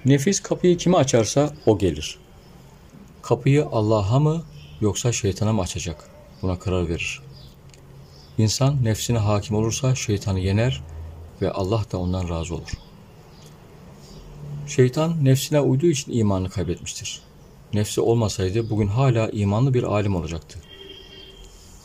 Nefis 0.05 0.39
kapıyı 0.39 0.77
kime 0.77 0.97
açarsa 0.97 1.53
o 1.65 1.77
gelir. 1.77 2.19
Kapıyı 3.21 3.65
Allah'a 3.65 4.19
mı 4.19 4.43
yoksa 4.81 5.11
şeytana 5.11 5.53
mı 5.53 5.61
açacak? 5.61 6.09
Buna 6.41 6.59
karar 6.59 6.89
verir. 6.89 7.26
İnsan 8.37 8.83
nefsine 8.83 9.17
hakim 9.17 9.55
olursa 9.55 9.95
şeytanı 9.95 10.39
yener 10.39 10.83
ve 11.41 11.51
Allah 11.51 11.85
da 11.91 11.97
ondan 11.97 12.29
razı 12.29 12.55
olur. 12.55 12.71
Şeytan 14.67 15.25
nefsine 15.25 15.59
uyduğu 15.59 15.87
için 15.87 16.11
imanını 16.11 16.49
kaybetmiştir. 16.49 17.21
Nefsi 17.73 18.01
olmasaydı 18.01 18.69
bugün 18.69 18.87
hala 18.87 19.29
imanlı 19.29 19.73
bir 19.73 19.83
alim 19.83 20.15
olacaktı. 20.15 20.59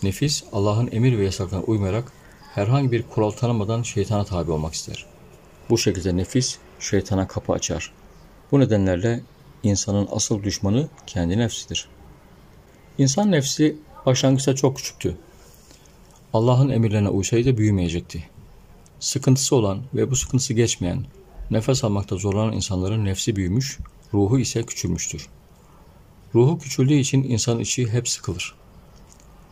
Nefis 0.03 0.45
Allah'ın 0.53 0.89
emir 0.93 1.19
ve 1.19 1.25
yasaklarına 1.25 1.65
uymayarak 1.65 2.13
herhangi 2.55 2.93
bir 2.93 3.03
kural 3.03 3.31
tanımadan 3.31 3.83
şeytana 3.83 4.25
tabi 4.25 4.51
olmak 4.51 4.75
ister. 4.75 5.07
Bu 5.71 5.79
şekilde 5.79 6.17
nefis 6.17 6.59
şeytana 6.81 7.29
kapı 7.29 7.53
açar. 7.53 7.93
Bu 8.53 8.61
nedenlerle 8.61 9.21
insanın 9.63 10.09
asıl 10.13 10.43
düşmanı 10.43 10.89
kendi 11.07 11.39
nefsidir. 11.39 11.89
İnsan 12.99 13.31
nefsi 13.31 13.77
başlangıçta 14.07 14.55
çok 14.55 14.77
küçüktü. 14.77 15.17
Allah'ın 16.33 16.69
emirlerine 16.69 17.09
uysaydı 17.09 17.59
büyümeyecekti. 17.59 18.25
Sıkıntısı 19.01 19.57
olan 19.57 19.83
ve 19.95 20.11
bu 20.11 20.17
sıkıntısı 20.17 20.55
geçmeyen, 20.55 21.05
nefes 21.51 21.85
almakta 21.85 22.17
zorlanan 22.17 22.53
insanların 22.53 23.05
nefsi 23.05 23.37
büyümüş, 23.37 23.79
ruhu 24.15 24.39
ise 24.39 24.63
küçülmüştür. 24.63 25.29
Ruhu 26.35 26.59
küçüldüğü 26.59 26.95
için 26.95 27.23
insan 27.23 27.59
içi 27.59 27.89
hep 27.89 28.09
sıkılır. 28.09 28.55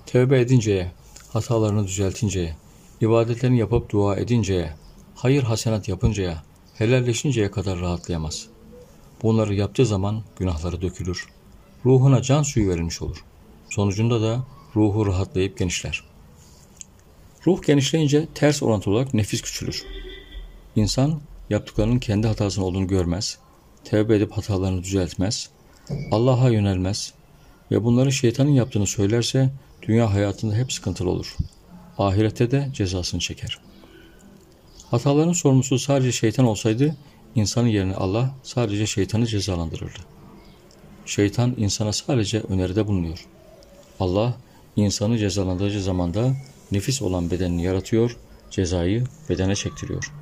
Tevbe 0.06 0.40
edinceye, 0.40 0.92
hatalarını 1.32 1.86
düzeltinceye, 1.86 2.56
ibadetlerini 3.00 3.58
yapıp 3.58 3.90
dua 3.90 4.16
edinceye, 4.16 4.74
hayır 5.14 5.42
hasenat 5.42 5.88
yapıncaya, 5.88 6.42
helalleşinceye 6.74 7.50
kadar 7.50 7.80
rahatlayamaz. 7.80 8.46
Bunları 9.22 9.54
yaptığı 9.54 9.86
zaman 9.86 10.22
günahları 10.38 10.82
dökülür. 10.82 11.26
Ruhuna 11.86 12.22
can 12.22 12.42
suyu 12.42 12.68
verilmiş 12.68 13.02
olur. 13.02 13.24
Sonucunda 13.70 14.22
da 14.22 14.44
ruhu 14.76 15.06
rahatlayıp 15.06 15.58
genişler. 15.58 16.09
Ruh 17.46 17.62
genişleyince 17.62 18.26
ters 18.34 18.62
orantılı 18.62 18.94
olarak 18.94 19.14
nefis 19.14 19.42
küçülür. 19.42 19.84
İnsan 20.76 21.20
yaptıklarının 21.50 21.98
kendi 21.98 22.26
hatasının 22.26 22.64
olduğunu 22.64 22.86
görmez, 22.86 23.38
tevbe 23.84 24.16
edip 24.16 24.32
hatalarını 24.32 24.82
düzeltmez, 24.82 25.50
Allah'a 26.10 26.50
yönelmez 26.50 27.12
ve 27.70 27.84
bunları 27.84 28.12
şeytanın 28.12 28.50
yaptığını 28.50 28.86
söylerse 28.86 29.50
dünya 29.82 30.14
hayatında 30.14 30.54
hep 30.54 30.72
sıkıntılı 30.72 31.10
olur. 31.10 31.36
Ahirette 31.98 32.50
de 32.50 32.68
cezasını 32.74 33.20
çeker. 33.20 33.58
Hataların 34.90 35.32
sorumlusu 35.32 35.78
sadece 35.78 36.12
şeytan 36.12 36.46
olsaydı 36.46 36.96
insanın 37.34 37.66
yerine 37.66 37.94
Allah 37.94 38.34
sadece 38.42 38.86
şeytanı 38.86 39.26
cezalandırırdı. 39.26 39.98
Şeytan 41.06 41.54
insana 41.58 41.92
sadece 41.92 42.40
öneride 42.40 42.86
bulunuyor. 42.86 43.26
Allah 44.00 44.34
insanı 44.76 45.18
cezalandırıcı 45.18 45.82
zamanda 45.82 46.32
nefis 46.72 47.02
olan 47.02 47.30
bedenini 47.30 47.62
yaratıyor, 47.62 48.16
cezayı 48.50 49.04
bedene 49.28 49.54
çektiriyor. 49.54 50.12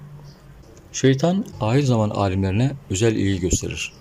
Şeytan 0.93 1.45
ahir 1.61 1.83
zaman 1.83 2.11
alimlerine 2.11 2.73
özel 2.91 3.17
ilgi 3.17 3.41
gösterir. 3.41 3.93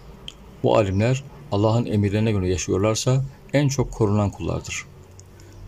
Bu 0.63 0.77
alimler 0.77 1.23
Allah'ın 1.51 1.85
emirlerine 1.85 2.31
göre 2.31 2.49
yaşıyorlarsa 2.49 3.25
en 3.53 3.67
çok 3.67 3.91
korunan 3.91 4.31
kullardır. 4.31 4.85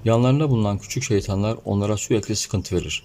Yanlarında 0.05 0.49
bulunan 0.49 0.77
küçük 0.77 1.03
şeytanlar 1.03 1.57
onlara 1.65 1.97
sürekli 1.97 2.35
sıkıntı 2.35 2.75
verir. 2.75 3.03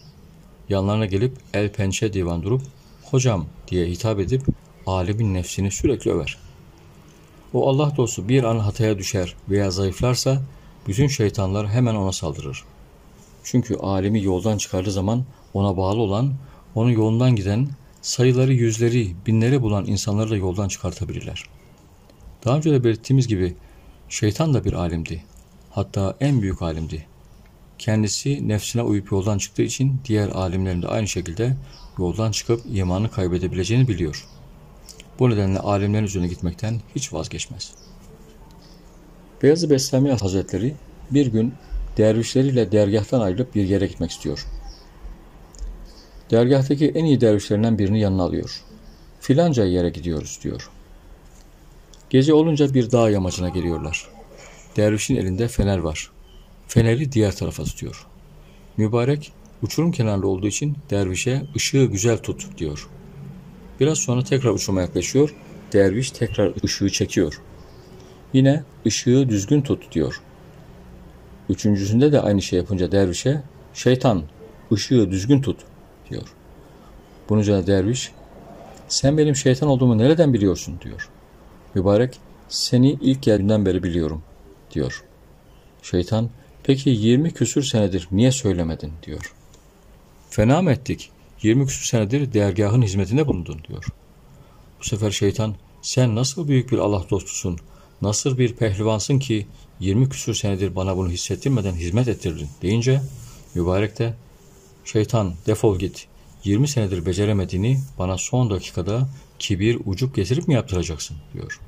Yanlarına 0.68 1.06
gelip 1.06 1.36
el 1.54 1.72
pençe 1.72 2.12
divan 2.12 2.42
durup 2.42 2.62
hocam 3.04 3.46
diye 3.68 3.86
hitap 3.86 4.20
edip 4.20 4.42
alimin 4.86 5.34
nefsini 5.34 5.70
sürekli 5.70 6.10
över. 6.10 6.38
O 7.52 7.68
Allah 7.68 7.92
dostu 7.96 8.28
bir 8.28 8.44
an 8.44 8.58
hataya 8.58 8.98
düşer 8.98 9.36
veya 9.48 9.70
zayıflarsa 9.70 10.42
bütün 10.86 11.06
şeytanlar 11.08 11.68
hemen 11.68 11.94
ona 11.94 12.12
saldırır. 12.12 12.64
Çünkü 13.44 13.76
alemi 13.76 14.22
yoldan 14.22 14.58
çıkardığı 14.58 14.92
zaman 14.92 15.24
ona 15.54 15.76
bağlı 15.76 16.00
olan, 16.00 16.34
onun 16.74 16.90
yolundan 16.90 17.36
giden, 17.36 17.68
sayıları 18.02 18.52
yüzleri, 18.52 19.14
binleri 19.26 19.62
bulan 19.62 19.86
insanları 19.86 20.30
da 20.30 20.36
yoldan 20.36 20.68
çıkartabilirler. 20.68 21.44
Daha 22.44 22.56
önce 22.56 22.72
de 22.72 22.84
belirttiğimiz 22.84 23.28
gibi 23.28 23.54
şeytan 24.08 24.54
da 24.54 24.64
bir 24.64 24.72
alimdi. 24.72 25.24
Hatta 25.70 26.16
en 26.20 26.42
büyük 26.42 26.62
alimdi. 26.62 27.06
Kendisi 27.78 28.48
nefsine 28.48 28.82
uyup 28.82 29.12
yoldan 29.12 29.38
çıktığı 29.38 29.62
için 29.62 30.00
diğer 30.04 30.28
alimlerin 30.28 30.82
de 30.82 30.88
aynı 30.88 31.08
şekilde 31.08 31.56
yoldan 31.98 32.30
çıkıp 32.30 32.60
imanı 32.72 33.10
kaybedebileceğini 33.10 33.88
biliyor. 33.88 34.26
Bu 35.18 35.30
nedenle 35.30 35.58
alimlerin 35.58 36.04
üzerine 36.04 36.28
gitmekten 36.28 36.80
hiç 36.94 37.12
vazgeçmez. 37.12 37.72
Beyazı 39.42 39.70
Beslami 39.70 40.12
Hazretleri 40.12 40.74
bir 41.10 41.26
gün 41.26 41.54
dervişleriyle 41.96 42.72
dergahtan 42.72 43.20
ayrılıp 43.20 43.54
bir 43.54 43.64
yere 43.64 43.86
gitmek 43.86 44.10
istiyor. 44.10 44.46
Dergahtaki 46.30 46.88
en 46.88 47.04
iyi 47.04 47.20
dervişlerinden 47.20 47.78
birini 47.78 48.00
yanına 48.00 48.22
alıyor. 48.22 48.62
Filanca 49.20 49.64
yere 49.64 49.90
gidiyoruz 49.90 50.38
diyor. 50.42 50.70
Gece 52.10 52.34
olunca 52.34 52.74
bir 52.74 52.90
dağ 52.90 53.10
yamacına 53.10 53.48
geliyorlar. 53.48 54.08
Dervişin 54.76 55.16
elinde 55.16 55.48
fener 55.48 55.78
var. 55.78 56.10
Feneri 56.68 57.12
diğer 57.12 57.36
tarafa 57.36 57.64
tutuyor. 57.64 58.06
Mübarek 58.76 59.32
uçurum 59.62 59.92
kenarında 59.92 60.26
olduğu 60.26 60.46
için 60.46 60.76
dervişe 60.90 61.42
ışığı 61.56 61.84
güzel 61.84 62.18
tut 62.18 62.58
diyor. 62.58 62.88
Biraz 63.80 63.98
sonra 63.98 64.24
tekrar 64.24 64.50
uçuruma 64.50 64.80
yaklaşıyor. 64.80 65.34
Derviş 65.72 66.10
tekrar 66.10 66.52
ışığı 66.64 66.90
çekiyor. 66.90 67.40
Yine 68.32 68.62
ışığı 68.86 69.28
düzgün 69.28 69.62
tut 69.62 69.92
diyor. 69.92 70.20
Üçüncüsünde 71.48 72.12
de 72.12 72.20
aynı 72.20 72.42
şey 72.42 72.58
yapınca 72.58 72.92
dervişe 72.92 73.42
şeytan 73.74 74.22
ışığı 74.72 75.10
düzgün 75.10 75.42
tut 75.42 75.60
diyor. 76.10 76.34
Bunun 77.28 77.40
üzerine 77.40 77.66
derviş 77.66 78.12
sen 78.88 79.18
benim 79.18 79.36
şeytan 79.36 79.68
olduğumu 79.68 79.98
nereden 79.98 80.34
biliyorsun 80.34 80.80
diyor. 80.84 81.08
Mübarek 81.74 82.18
seni 82.48 82.90
ilk 82.90 83.22
geldiğinden 83.22 83.66
beri 83.66 83.82
biliyorum 83.82 84.22
diyor. 84.74 85.04
Şeytan 85.82 86.30
peki 86.62 86.90
20 86.90 87.32
küsür 87.32 87.62
senedir 87.62 88.08
niye 88.10 88.32
söylemedin 88.32 88.92
diyor. 89.02 89.34
Fena 90.30 90.62
mı 90.62 90.72
ettik? 90.72 91.10
20 91.42 91.66
küsür 91.66 91.84
senedir 91.84 92.32
dergahın 92.32 92.82
hizmetinde 92.82 93.26
bulundun 93.26 93.60
diyor. 93.68 93.84
Bu 94.80 94.84
sefer 94.84 95.10
şeytan 95.10 95.54
sen 95.82 96.14
nasıl 96.14 96.48
büyük 96.48 96.72
bir 96.72 96.78
Allah 96.78 97.04
dostusun, 97.10 97.58
nasıl 98.02 98.38
bir 98.38 98.56
pehlivansın 98.56 99.18
ki 99.18 99.46
20 99.80 100.08
küsür 100.08 100.34
senedir 100.34 100.76
bana 100.76 100.96
bunu 100.96 101.10
hissettirmeden 101.10 101.74
hizmet 101.74 102.08
ettirdin 102.08 102.48
deyince 102.62 103.00
mübarek 103.54 103.98
de 103.98 104.14
şeytan 104.84 105.34
defol 105.46 105.78
git 105.78 106.06
20 106.44 106.68
senedir 106.68 107.06
beceremediğini 107.06 107.80
bana 107.98 108.18
son 108.18 108.50
dakikada 108.50 109.08
kibir 109.38 109.78
ucup 109.84 110.14
getirip 110.14 110.48
mi 110.48 110.54
yaptıracaksın 110.54 111.16
diyor. 111.34 111.60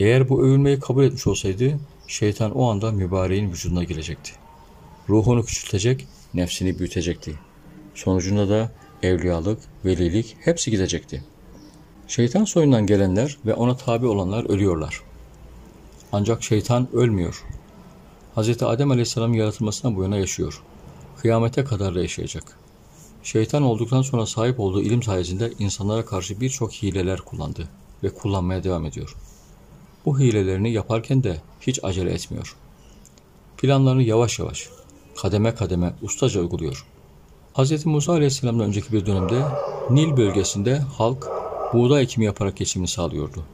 Eğer 0.00 0.28
bu 0.28 0.42
övülmeyi 0.42 0.80
kabul 0.80 1.04
etmiş 1.04 1.26
olsaydı 1.26 1.78
şeytan 2.06 2.50
o 2.50 2.70
anda 2.70 2.92
mübareğin 2.92 3.50
vücuduna 3.50 3.84
girecekti. 3.84 4.32
Ruhunu 5.08 5.44
küçültecek, 5.44 6.06
nefsini 6.34 6.78
büyütecekti. 6.78 7.34
Sonucunda 7.94 8.48
da 8.48 8.72
evliyalık, 9.02 9.58
velilik 9.84 10.36
hepsi 10.40 10.70
gidecekti. 10.70 11.24
Şeytan 12.08 12.44
soyundan 12.44 12.86
gelenler 12.86 13.36
ve 13.46 13.54
ona 13.54 13.76
tabi 13.76 14.06
olanlar 14.06 14.50
ölüyorlar. 14.50 15.09
Ancak 16.12 16.42
şeytan 16.42 16.88
ölmüyor. 16.92 17.44
Hz. 18.36 18.62
Adem 18.62 18.90
Aleyhisselam 18.90 19.34
yaratılmasına 19.34 19.96
bu 19.96 20.02
yana 20.02 20.16
yaşıyor. 20.16 20.62
Kıyamete 21.20 21.64
kadar 21.64 21.94
da 21.94 22.00
yaşayacak. 22.00 22.58
Şeytan 23.22 23.62
olduktan 23.62 24.02
sonra 24.02 24.26
sahip 24.26 24.60
olduğu 24.60 24.82
ilim 24.82 25.02
sayesinde 25.02 25.52
insanlara 25.58 26.04
karşı 26.04 26.40
birçok 26.40 26.72
hileler 26.72 27.20
kullandı 27.20 27.68
ve 28.02 28.14
kullanmaya 28.14 28.64
devam 28.64 28.86
ediyor. 28.86 29.16
Bu 30.06 30.18
hilelerini 30.18 30.72
yaparken 30.72 31.22
de 31.22 31.40
hiç 31.60 31.80
acele 31.82 32.12
etmiyor. 32.12 32.56
Planlarını 33.58 34.02
yavaş 34.02 34.38
yavaş, 34.38 34.68
kademe 35.16 35.54
kademe 35.54 35.94
ustaca 36.02 36.40
uyguluyor. 36.40 36.86
Hz. 37.54 37.86
Musa 37.86 38.12
Aleyhisselam'dan 38.12 38.66
önceki 38.66 38.92
bir 38.92 39.06
dönemde 39.06 39.44
Nil 39.90 40.16
bölgesinde 40.16 40.78
halk 40.78 41.28
buğday 41.72 42.02
ekimi 42.02 42.26
yaparak 42.26 42.56
geçimini 42.56 42.88
sağlıyordu. 42.88 43.44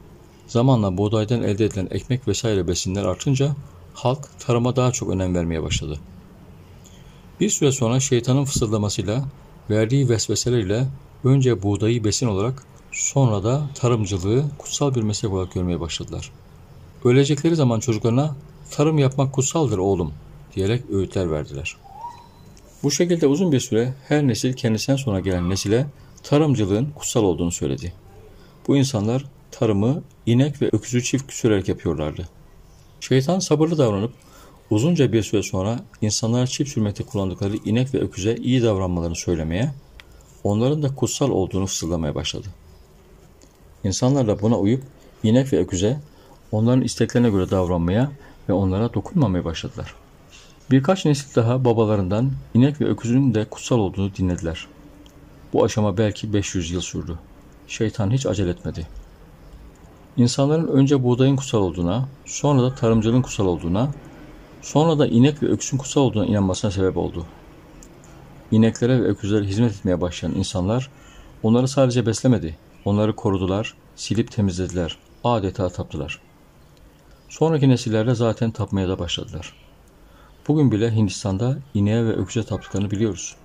Zamanla 0.47 0.97
buğdaydan 0.97 1.43
elde 1.43 1.65
edilen 1.65 1.87
ekmek 1.91 2.27
vesaire 2.27 2.67
besinler 2.67 3.03
artınca 3.03 3.55
halk 3.93 4.27
tarıma 4.39 4.75
daha 4.75 4.91
çok 4.91 5.09
önem 5.09 5.35
vermeye 5.35 5.63
başladı. 5.63 5.99
Bir 7.39 7.49
süre 7.49 7.71
sonra 7.71 7.99
şeytanın 7.99 8.45
fısıldamasıyla, 8.45 9.25
verdiği 9.69 10.09
vesveselerle 10.09 10.87
önce 11.23 11.63
buğdayı 11.63 12.03
besin 12.03 12.27
olarak 12.27 12.63
sonra 12.91 13.43
da 13.43 13.61
tarımcılığı 13.75 14.45
kutsal 14.57 14.95
bir 14.95 15.01
meslek 15.01 15.33
olarak 15.33 15.53
görmeye 15.53 15.79
başladılar. 15.79 16.31
Ölecekleri 17.03 17.55
zaman 17.55 17.79
çocuklarına 17.79 18.35
tarım 18.71 18.97
yapmak 18.97 19.33
kutsaldır 19.33 19.77
oğlum 19.77 20.13
diyerek 20.55 20.89
öğütler 20.89 21.31
verdiler. 21.31 21.77
Bu 22.83 22.91
şekilde 22.91 23.27
uzun 23.27 23.51
bir 23.51 23.59
süre 23.59 23.93
her 24.07 24.27
nesil 24.27 24.53
kendisinden 24.53 24.97
sonra 24.97 25.19
gelen 25.19 25.49
nesile 25.49 25.87
tarımcılığın 26.23 26.89
kutsal 26.95 27.23
olduğunu 27.23 27.51
söyledi. 27.51 27.93
Bu 28.67 28.77
insanlar 28.77 29.25
tarımı 29.51 30.03
inek 30.25 30.61
ve 30.61 30.69
öküzü 30.71 31.03
çift 31.03 31.33
sürerek 31.33 31.67
yapıyorlardı. 31.67 32.29
Şeytan 32.99 33.39
sabırlı 33.39 33.77
davranıp 33.77 34.11
Uzunca 34.69 35.11
bir 35.11 35.23
süre 35.23 35.43
sonra 35.43 35.79
insanlara 36.01 36.47
çift 36.47 36.71
sürmekte 36.71 37.03
kullandıkları 37.03 37.55
inek 37.65 37.93
ve 37.93 37.99
öküze 37.99 38.35
iyi 38.35 38.63
davranmalarını 38.63 39.15
söylemeye, 39.15 39.71
onların 40.43 40.83
da 40.83 40.95
kutsal 40.95 41.29
olduğunu 41.29 41.65
fısıldamaya 41.65 42.15
başladı. 42.15 42.47
İnsanlar 43.83 44.27
da 44.27 44.41
buna 44.41 44.59
uyup 44.59 44.83
inek 45.23 45.53
ve 45.53 45.59
öküze 45.59 45.99
onların 46.51 46.81
isteklerine 46.81 47.29
göre 47.29 47.51
davranmaya 47.51 48.11
ve 48.49 48.53
onlara 48.53 48.93
dokunmamaya 48.93 49.45
başladılar. 49.45 49.93
Birkaç 50.71 51.05
nesil 51.05 51.35
daha 51.35 51.65
babalarından 51.65 52.31
inek 52.53 52.81
ve 52.81 52.85
öküzün 52.85 53.33
de 53.33 53.45
kutsal 53.45 53.79
olduğunu 53.79 54.15
dinlediler. 54.15 54.67
Bu 55.53 55.63
aşama 55.63 55.97
belki 55.97 56.33
500 56.33 56.71
yıl 56.71 56.81
sürdü. 56.81 57.19
Şeytan 57.67 58.11
hiç 58.11 58.25
acele 58.25 58.49
etmedi. 58.49 58.87
İnsanların 60.17 60.67
önce 60.67 61.03
buğdayın 61.03 61.35
kutsal 61.35 61.59
olduğuna, 61.59 62.09
sonra 62.25 62.61
da 62.61 62.75
tarımcılığın 62.75 63.21
kutsal 63.21 63.45
olduğuna, 63.45 63.91
sonra 64.61 64.99
da 64.99 65.07
inek 65.07 65.43
ve 65.43 65.47
öküzün 65.47 65.77
kutsal 65.77 66.01
olduğuna 66.01 66.25
inanmasına 66.25 66.71
sebep 66.71 66.97
oldu. 66.97 67.25
İneklere 68.51 69.03
ve 69.03 69.07
öküzlere 69.07 69.45
hizmet 69.45 69.71
etmeye 69.71 70.01
başlayan 70.01 70.35
insanlar 70.35 70.89
onları 71.43 71.67
sadece 71.67 72.05
beslemedi, 72.05 72.57
onları 72.85 73.15
korudular, 73.15 73.73
silip 73.95 74.31
temizlediler, 74.31 74.97
adeta 75.23 75.69
taptılar. 75.69 76.21
Sonraki 77.29 77.69
nesillerde 77.69 78.15
zaten 78.15 78.51
tapmaya 78.51 78.89
da 78.89 78.99
başladılar. 78.99 79.53
Bugün 80.47 80.71
bile 80.71 80.95
Hindistan'da 80.95 81.57
ineğe 81.73 82.05
ve 82.05 82.13
öküze 82.13 82.43
taptıklarını 82.43 82.91
biliyoruz. 82.91 83.35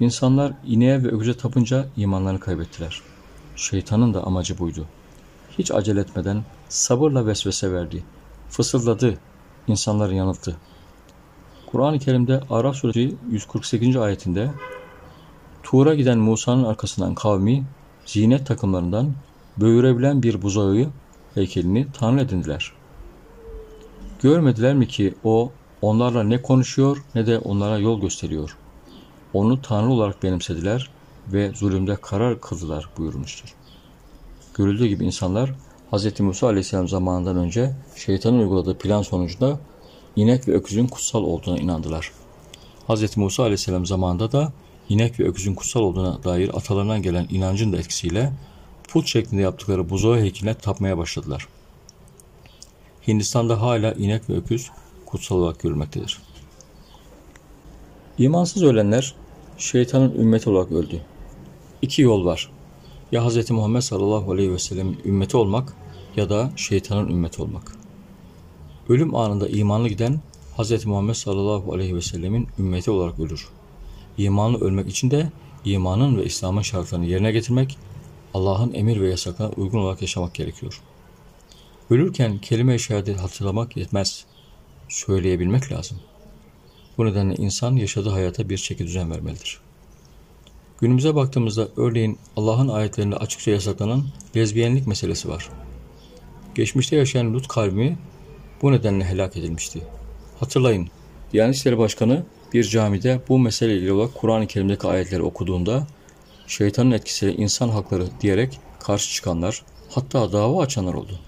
İnsanlar 0.00 0.52
ineğe 0.66 1.04
ve 1.04 1.08
öküze 1.08 1.36
tapınca 1.36 1.86
imanlarını 1.96 2.40
kaybettiler. 2.40 3.00
Şeytanın 3.56 4.14
da 4.14 4.24
amacı 4.24 4.58
buydu. 4.58 4.86
Hiç 5.58 5.70
acele 5.70 6.00
etmeden 6.00 6.44
sabırla 6.68 7.26
vesvese 7.26 7.72
verdi. 7.72 8.04
Fısıldadı, 8.48 9.18
insanları 9.66 10.14
yanılttı. 10.14 10.56
Kur'an-ı 11.66 11.98
Kerim'de 11.98 12.40
Araf 12.50 12.76
suresi 12.76 13.14
148. 13.30 13.96
ayetinde 13.96 14.50
Tuğra 15.62 15.94
giden 15.94 16.18
Musa'nın 16.18 16.64
arkasından 16.64 17.14
kavmi 17.14 17.64
zinet 18.06 18.46
takımlarından 18.46 19.12
böğürebilen 19.56 20.22
bir 20.22 20.42
buzağı 20.42 20.86
heykelini 21.34 21.86
tanrı 21.92 22.20
edindiler. 22.20 22.72
Görmediler 24.22 24.74
mi 24.74 24.88
ki 24.88 25.14
o 25.24 25.52
onlarla 25.82 26.22
ne 26.22 26.42
konuşuyor 26.42 27.04
ne 27.14 27.26
de 27.26 27.38
onlara 27.38 27.78
yol 27.78 28.00
gösteriyor. 28.00 28.56
Onu 29.32 29.62
tanrı 29.62 29.90
olarak 29.90 30.22
benimsediler 30.22 30.90
ve 31.32 31.52
zulümde 31.54 31.96
karar 31.96 32.40
kıldılar 32.40 32.88
buyurmuştur. 32.98 33.54
Görüldüğü 34.54 34.86
gibi 34.86 35.04
insanlar 35.04 35.54
Hz. 35.92 36.20
Musa 36.20 36.46
aleyhisselam 36.46 36.88
zamanından 36.88 37.36
önce 37.36 37.74
şeytanın 37.96 38.38
uyguladığı 38.38 38.78
plan 38.78 39.02
sonucunda 39.02 39.60
inek 40.16 40.48
ve 40.48 40.52
öküzün 40.52 40.86
kutsal 40.86 41.22
olduğuna 41.22 41.58
inandılar. 41.58 42.12
Hz. 42.88 43.16
Musa 43.16 43.42
aleyhisselam 43.42 43.86
zamanında 43.86 44.32
da 44.32 44.52
inek 44.88 45.20
ve 45.20 45.24
öküzün 45.24 45.54
kutsal 45.54 45.80
olduğuna 45.80 46.24
dair 46.24 46.56
atalarından 46.56 47.02
gelen 47.02 47.26
inancın 47.30 47.72
da 47.72 47.76
etkisiyle 47.76 48.32
put 48.88 49.06
şeklinde 49.06 49.42
yaptıkları 49.42 49.90
buzağı 49.90 50.20
heykeline 50.20 50.54
tapmaya 50.54 50.98
başladılar. 50.98 51.48
Hindistan'da 53.08 53.60
hala 53.60 53.92
inek 53.92 54.30
ve 54.30 54.36
öküz 54.36 54.70
kutsal 55.06 55.36
olarak 55.36 55.60
görülmektedir. 55.60 56.18
İmansız 58.18 58.62
ölenler 58.62 59.14
şeytanın 59.58 60.14
ümmeti 60.14 60.50
olarak 60.50 60.72
öldü. 60.72 61.00
İki 61.82 62.02
yol 62.02 62.24
var. 62.24 62.50
Ya 63.12 63.26
Hz. 63.28 63.50
Muhammed 63.50 63.80
sallallahu 63.80 64.32
aleyhi 64.32 64.52
ve 64.52 64.58
sellem'in 64.58 64.98
ümmeti 65.04 65.36
olmak 65.36 65.74
ya 66.16 66.30
da 66.30 66.52
şeytanın 66.56 67.08
ümmeti 67.08 67.42
olmak. 67.42 67.72
Ölüm 68.88 69.14
anında 69.14 69.48
imanlı 69.48 69.88
giden 69.88 70.20
Hz. 70.58 70.84
Muhammed 70.84 71.14
sallallahu 71.14 71.72
aleyhi 71.72 71.96
ve 71.96 72.02
sellemin 72.02 72.48
ümmeti 72.58 72.90
olarak 72.90 73.20
ölür. 73.20 73.48
İmanlı 74.18 74.60
ölmek 74.60 74.88
için 74.88 75.10
de 75.10 75.32
imanın 75.64 76.16
ve 76.16 76.24
İslam'ın 76.24 76.62
şartlarını 76.62 77.06
yerine 77.06 77.32
getirmek, 77.32 77.78
Allah'ın 78.34 78.74
emir 78.74 79.00
ve 79.00 79.10
yasaklarına 79.10 79.54
uygun 79.56 79.78
olarak 79.78 80.02
yaşamak 80.02 80.34
gerekiyor. 80.34 80.80
Ölürken 81.90 82.38
kelime-i 82.38 82.78
şehadet 82.78 83.20
hatırlamak 83.20 83.76
yetmez. 83.76 84.24
Söyleyebilmek 84.88 85.72
lazım. 85.72 85.98
Bu 86.98 87.06
nedenle 87.06 87.34
insan 87.34 87.76
yaşadığı 87.76 88.10
hayata 88.10 88.48
bir 88.48 88.58
çeki 88.58 88.86
düzen 88.86 89.10
vermelidir. 89.10 89.60
Günümüze 90.82 91.14
baktığımızda 91.14 91.68
örneğin 91.76 92.18
Allah'ın 92.36 92.68
ayetlerinde 92.68 93.16
açıkça 93.16 93.50
yasaklanan 93.50 94.04
lezbiyenlik 94.36 94.86
meselesi 94.86 95.28
var. 95.28 95.48
Geçmişte 96.54 96.96
yaşayan 96.96 97.34
Lut 97.34 97.48
kavmi 97.48 97.98
bu 98.62 98.72
nedenle 98.72 99.04
helak 99.04 99.36
edilmişti. 99.36 99.82
Hatırlayın, 100.40 100.88
Diyanet 101.32 101.54
İşleri 101.54 101.78
Başkanı 101.78 102.24
bir 102.52 102.64
camide 102.64 103.20
bu 103.28 103.38
meseleyle 103.38 103.78
ilgili 103.78 103.92
olarak 103.92 104.14
Kur'an-ı 104.14 104.46
Kerim'deki 104.46 104.86
ayetleri 104.86 105.22
okuduğunda 105.22 105.86
şeytanın 106.46 106.90
etkisiyle 106.90 107.34
insan 107.34 107.68
hakları 107.68 108.06
diyerek 108.20 108.60
karşı 108.80 109.14
çıkanlar, 109.14 109.62
hatta 109.90 110.32
dava 110.32 110.62
açanlar 110.62 110.94
oldu. 110.94 111.18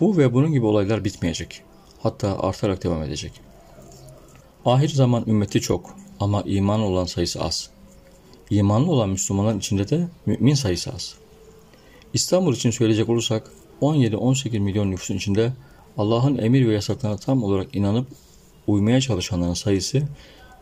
Bu 0.00 0.16
ve 0.16 0.34
bunun 0.34 0.52
gibi 0.52 0.66
olaylar 0.66 1.04
bitmeyecek. 1.04 1.62
Hatta 2.02 2.38
artarak 2.38 2.84
devam 2.84 3.02
edecek. 3.02 3.32
Ahir 4.64 4.88
zaman 4.88 5.24
ümmeti 5.26 5.60
çok 5.60 5.96
ama 6.20 6.42
iman 6.42 6.80
olan 6.80 7.04
sayısı 7.04 7.42
az. 7.42 7.70
İmanlı 8.50 8.90
olan 8.90 9.08
Müslümanların 9.08 9.58
içinde 9.58 9.88
de 9.88 10.08
mümin 10.26 10.54
sayısı 10.54 10.90
az. 10.92 11.14
İstanbul 12.14 12.54
için 12.54 12.70
söyleyecek 12.70 13.08
olursak 13.08 13.50
17-18 13.80 14.58
milyon 14.58 14.90
nüfusun 14.90 15.16
içinde 15.16 15.52
Allah'ın 15.98 16.38
emir 16.38 16.68
ve 16.68 16.72
yasaklarına 16.72 17.16
tam 17.16 17.42
olarak 17.42 17.74
inanıp 17.74 18.06
uymaya 18.66 19.00
çalışanların 19.00 19.54
sayısı 19.54 20.02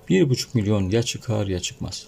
1,5 0.08 0.46
milyon 0.54 0.90
ya 0.90 1.02
çıkar 1.02 1.46
ya 1.46 1.60
çıkmaz. 1.60 2.06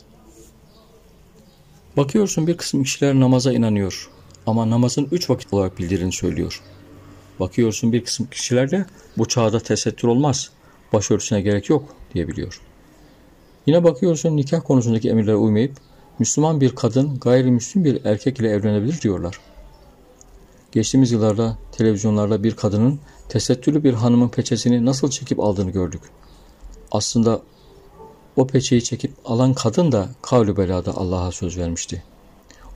Bakıyorsun 1.97 2.47
bir 2.47 2.57
kısım 2.57 2.85
kişiler 2.85 3.21
namaza 3.21 3.53
inanıyor 3.53 4.11
ama 4.47 4.71
namazın 4.71 5.09
üç 5.13 5.31
vakit 5.31 5.53
olarak 5.53 5.79
bildirini 5.79 6.13
söylüyor. 6.13 6.63
Bakıyorsun 7.41 7.93
bir 7.93 8.05
kısım 8.05 8.27
kişiler 8.31 8.71
de 8.71 8.87
bu 9.19 9.29
çağda 9.29 9.61
tesettür 9.61 10.09
olmaz, 10.09 10.51
başörtüsüne 10.93 11.41
gerek 11.41 11.71
yok 11.71 11.97
diyebiliyor. 12.15 12.61
Yine 13.67 13.85
bakıyorsun 13.85 14.37
nikah 14.37 14.61
konusundaki 14.65 15.11
emirlere 15.11 15.37
uymayıp 15.37 15.77
Müslüman 16.19 16.61
bir 16.61 16.75
kadın 16.75 17.19
gayrimüslim 17.19 17.85
bir 17.85 18.05
erkek 18.05 18.41
ile 18.41 18.49
evlenebilir 18.49 19.01
diyorlar. 19.01 19.41
Geçtiğimiz 20.73 21.13
yıllarda 21.13 21.59
televizyonlarda 21.73 22.43
bir 22.43 22.57
kadının 22.57 23.01
tesettürlü 23.29 23.85
bir 23.85 23.95
hanımın 23.95 24.29
peçesini 24.29 24.87
nasıl 24.87 25.11
çekip 25.11 25.41
aldığını 25.41 25.71
gördük. 25.71 26.03
Aslında 26.93 27.43
o 28.37 28.47
peçeyi 28.47 28.85
çekip 28.85 29.13
alan 29.25 29.55
kadın 29.55 29.93
da 29.93 30.09
kavlu 30.23 30.57
belada 30.57 30.97
Allah'a 30.97 31.33
söz 31.33 31.59
vermişti. 31.59 32.03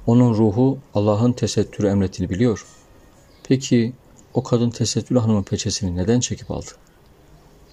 Onun 0.07 0.35
ruhu 0.35 0.79
Allah'ın 0.95 1.33
tesettürü 1.33 1.87
emrettiğini 1.87 2.35
biliyor. 2.35 2.67
Peki 3.49 3.93
o 4.35 4.43
kadın 4.43 4.71
tesettürlü 4.71 5.19
hanımın 5.19 5.43
peçesini 5.43 5.97
neden 5.97 6.21
çekip 6.21 6.51
aldı? 6.51 6.71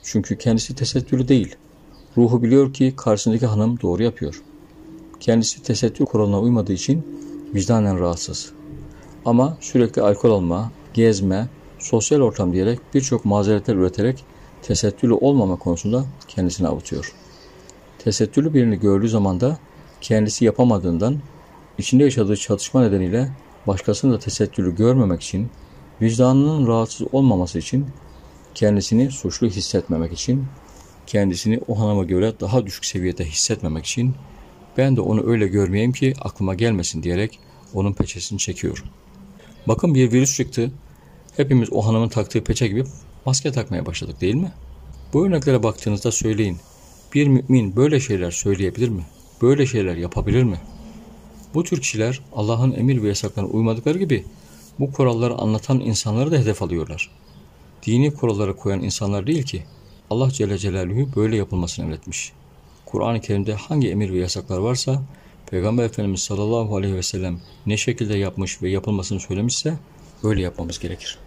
Çünkü 0.03 0.37
kendisi 0.37 0.75
tesettürlü 0.75 1.27
değil. 1.27 1.55
Ruhu 2.17 2.43
biliyor 2.43 2.73
ki 2.73 2.93
karşısındaki 2.97 3.45
hanım 3.45 3.81
doğru 3.81 4.03
yapıyor. 4.03 4.41
Kendisi 5.19 5.63
tesettür 5.63 6.05
kuralına 6.05 6.39
uymadığı 6.39 6.73
için 6.73 7.03
vicdanen 7.55 7.99
rahatsız. 7.99 8.51
Ama 9.25 9.57
sürekli 9.59 10.01
alkol 10.01 10.31
alma, 10.31 10.71
gezme, 10.93 11.47
sosyal 11.79 12.19
ortam 12.19 12.53
diyerek 12.53 12.79
birçok 12.93 13.25
mazeretler 13.25 13.75
üreterek 13.75 14.25
tesettürlü 14.61 15.13
olmama 15.13 15.55
konusunda 15.55 16.05
kendisini 16.27 16.67
avutuyor. 16.67 17.13
Tesettürlü 17.99 18.53
birini 18.53 18.79
gördüğü 18.79 19.09
zaman 19.09 19.41
da 19.41 19.57
kendisi 20.01 20.45
yapamadığından 20.45 21.17
içinde 21.77 22.03
yaşadığı 22.03 22.37
çatışma 22.37 22.81
nedeniyle 22.81 23.31
başkasını 23.67 24.13
da 24.13 24.19
tesettürlü 24.19 24.75
görmemek 24.75 25.21
için, 25.21 25.49
vicdanının 26.01 26.67
rahatsız 26.67 27.07
olmaması 27.11 27.59
için, 27.59 27.85
kendisini 28.55 29.11
suçlu 29.11 29.47
hissetmemek 29.47 30.13
için, 30.13 30.45
kendisini 31.07 31.59
o 31.67 31.79
hanıma 31.79 32.03
göre 32.03 32.33
daha 32.39 32.65
düşük 32.65 32.85
seviyede 32.85 33.25
hissetmemek 33.25 33.85
için 33.85 34.15
ben 34.77 34.95
de 34.95 35.01
onu 35.01 35.29
öyle 35.29 35.47
görmeyeyim 35.47 35.91
ki 35.91 36.13
aklıma 36.21 36.55
gelmesin 36.55 37.03
diyerek 37.03 37.39
onun 37.73 37.93
peçesini 37.93 38.39
çekiyor. 38.39 38.83
Bakın 39.67 39.95
bir 39.95 40.11
virüs 40.11 40.37
çıktı. 40.37 40.71
Hepimiz 41.37 41.73
o 41.73 41.81
hanımın 41.81 42.09
taktığı 42.09 42.43
peçe 42.43 42.67
gibi 42.67 42.83
maske 43.25 43.51
takmaya 43.51 43.85
başladık 43.85 44.21
değil 44.21 44.35
mi? 44.35 44.51
Bu 45.13 45.25
örneklere 45.25 45.63
baktığınızda 45.63 46.11
söyleyin. 46.11 46.57
Bir 47.13 47.27
mümin 47.27 47.75
böyle 47.75 47.99
şeyler 47.99 48.31
söyleyebilir 48.31 48.89
mi? 48.89 49.05
Böyle 49.41 49.65
şeyler 49.65 49.95
yapabilir 49.95 50.43
mi? 50.43 50.61
Bu 51.53 51.63
tür 51.63 51.81
kişiler 51.81 52.21
Allah'ın 52.35 52.71
emir 52.71 53.03
ve 53.03 53.07
yasaklarına 53.07 53.49
uymadıkları 53.49 53.97
gibi 53.97 54.25
bu 54.79 54.91
kuralları 54.91 55.33
anlatan 55.33 55.79
insanları 55.79 56.31
da 56.31 56.37
hedef 56.37 56.61
alıyorlar. 56.61 57.09
Dini 57.85 58.13
kuralları 58.13 58.55
koyan 58.55 58.83
insanlar 58.83 59.27
değil 59.27 59.43
ki 59.43 59.63
Allah 60.11 60.31
Celle 60.31 60.57
Celaluhu 60.57 61.15
böyle 61.15 61.35
yapılmasını 61.35 61.85
emretmiş. 61.85 62.33
Kur'an-ı 62.85 63.21
Kerim'de 63.21 63.53
hangi 63.53 63.89
emir 63.89 64.13
ve 64.13 64.17
yasaklar 64.17 64.57
varsa 64.57 65.01
Peygamber 65.51 65.83
Efendimiz 65.83 66.21
sallallahu 66.21 66.75
aleyhi 66.75 66.95
ve 66.95 67.03
sellem 67.03 67.39
ne 67.65 67.77
şekilde 67.77 68.17
yapmış 68.17 68.61
ve 68.61 68.69
yapılmasını 68.69 69.19
söylemişse 69.19 69.73
öyle 70.23 70.41
yapmamız 70.41 70.79
gerekir. 70.79 71.17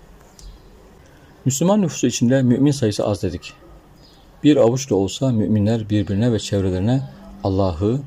Müslüman 1.44 1.83
nüfusu 1.83 2.07
içinde 2.07 2.42
mümin 2.42 2.70
sayısı 2.70 3.07
az 3.07 3.23
dedik. 3.23 3.53
Bir 4.42 4.57
avuç 4.57 4.90
da 4.90 4.94
olsa 4.94 5.33
müminler 5.33 5.90
birbirine 5.90 6.33
ve 6.33 6.38
çevrelerine 6.38 7.03
Allah'ı, 7.44 8.01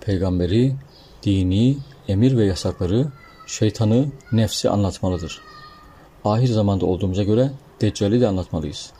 peygamberi, 0.00 0.74
dini, 1.22 1.76
emir 2.08 2.36
ve 2.36 2.46
yasakları, 2.46 3.06
şeytanı, 3.46 4.08
nefsi 4.32 4.70
anlatmalıdır. 4.70 5.40
Ahir 6.24 6.48
zamanda 6.48 6.86
olduğumuza 6.86 7.22
göre 7.22 7.50
Deccal'i 7.80 8.20
de 8.20 8.28
anlatmalıyız. 8.28 8.92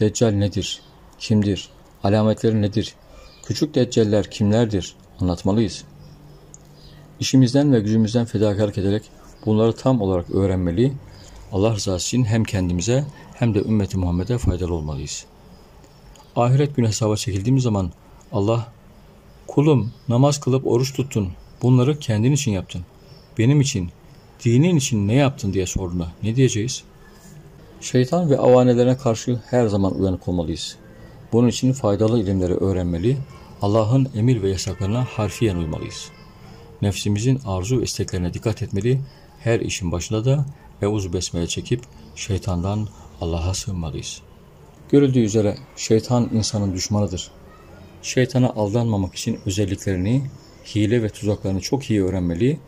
Deccal 0.00 0.30
nedir? 0.30 0.80
Kimdir? 1.18 1.68
Alametleri 2.04 2.62
nedir? 2.62 2.94
Küçük 3.46 3.74
deccaller 3.74 4.30
kimlerdir? 4.30 4.96
Anlatmalıyız. 5.20 5.84
İşimizden 7.20 7.72
ve 7.72 7.80
gücümüzden 7.80 8.24
fedakarlık 8.24 8.78
ederek 8.78 9.02
bunları 9.46 9.72
tam 9.72 10.00
olarak 10.00 10.30
öğrenmeli, 10.30 10.92
Allah 11.52 11.74
rızası 11.74 12.06
için 12.06 12.24
hem 12.24 12.44
kendimize 12.44 13.04
hem 13.34 13.54
de 13.54 13.58
ümmeti 13.58 13.98
Muhammed'e 13.98 14.38
faydalı 14.38 14.74
olmalıyız. 14.74 15.24
Ahiret 16.36 16.76
günü 16.76 16.88
hesaba 16.88 17.16
çekildiğimiz 17.16 17.62
zaman 17.62 17.92
Allah, 18.32 18.72
kulum 19.46 19.92
namaz 20.08 20.40
kılıp 20.40 20.66
oruç 20.66 20.94
tuttun, 20.94 21.28
bunları 21.62 21.98
kendin 21.98 22.32
için 22.32 22.52
yaptın. 22.52 22.82
Benim 23.38 23.60
için, 23.60 23.90
dinin 24.44 24.76
için 24.76 25.08
ne 25.08 25.14
yaptın 25.14 25.52
diye 25.52 25.66
sorduğunda 25.66 26.12
ne 26.22 26.36
diyeceğiz? 26.36 26.84
Şeytan 27.82 28.30
ve 28.30 28.38
avanelerine 28.38 28.96
karşı 28.96 29.40
her 29.50 29.66
zaman 29.66 30.00
uyanık 30.00 30.28
olmalıyız. 30.28 30.76
Bunun 31.32 31.48
için 31.48 31.72
faydalı 31.72 32.22
ilimleri 32.22 32.54
öğrenmeli, 32.54 33.16
Allah'ın 33.62 34.08
emir 34.16 34.42
ve 34.42 34.50
yasaklarına 34.50 35.04
harfiyen 35.04 35.56
uymalıyız. 35.56 36.08
Nefsimizin 36.82 37.40
arzu 37.46 37.80
ve 37.80 37.84
isteklerine 37.84 38.34
dikkat 38.34 38.62
etmeli, 38.62 39.00
her 39.40 39.60
işin 39.60 39.92
başında 39.92 40.24
da 40.24 40.44
Eûzü 40.82 41.12
Besmele 41.12 41.46
çekip 41.46 41.80
şeytandan 42.16 42.88
Allah'a 43.20 43.54
sığınmalıyız. 43.54 44.20
Görüldüğü 44.90 45.20
üzere 45.20 45.56
şeytan 45.76 46.30
insanın 46.32 46.74
düşmanıdır. 46.74 47.30
Şeytana 48.02 48.48
aldanmamak 48.48 49.14
için 49.14 49.38
özelliklerini, 49.46 50.22
hile 50.74 51.02
ve 51.02 51.08
tuzaklarını 51.08 51.60
çok 51.60 51.90
iyi 51.90 52.04
öğrenmeli 52.04 52.58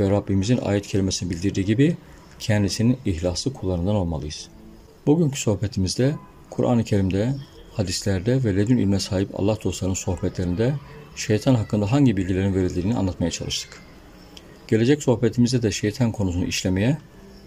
ve 0.00 0.10
Rabbimizin 0.10 0.58
ayet 0.58 0.86
kelimesini 0.86 1.30
bildirdiği 1.30 1.64
gibi 1.64 1.96
kendisinin 2.38 2.98
ihlaslı 3.04 3.52
kullarından 3.52 3.94
olmalıyız. 3.94 4.48
Bugünkü 5.06 5.40
sohbetimizde 5.40 6.14
Kur'an-ı 6.50 6.84
Kerim'de, 6.84 7.34
hadislerde 7.72 8.44
ve 8.44 8.56
ledün 8.56 8.76
ilme 8.76 9.00
sahip 9.00 9.40
Allah 9.40 9.58
dostlarının 9.64 9.94
sohbetlerinde 9.94 10.74
şeytan 11.16 11.54
hakkında 11.54 11.92
hangi 11.92 12.16
bilgilerin 12.16 12.54
verildiğini 12.54 12.94
anlatmaya 12.94 13.30
çalıştık. 13.30 13.82
Gelecek 14.68 15.02
sohbetimizde 15.02 15.62
de 15.62 15.70
şeytan 15.70 16.12
konusunu 16.12 16.44
işlemeye, 16.44 16.98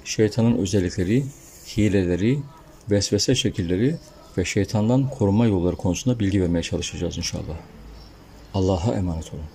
şeytanın 0.06 0.58
özellikleri, 0.58 1.26
hileleri, 1.78 2.39
vesvese 2.91 3.36
şekilleri 3.36 3.98
ve 4.38 4.46
şeytandan 4.46 5.10
korunma 5.10 5.46
yolları 5.46 5.76
konusunda 5.76 6.20
bilgi 6.20 6.41
vermeye 6.41 6.63
çalışacağız 6.63 7.18
inşallah. 7.18 7.56
Allah'a 8.54 8.94
emanet 8.96 9.34
olun. 9.34 9.46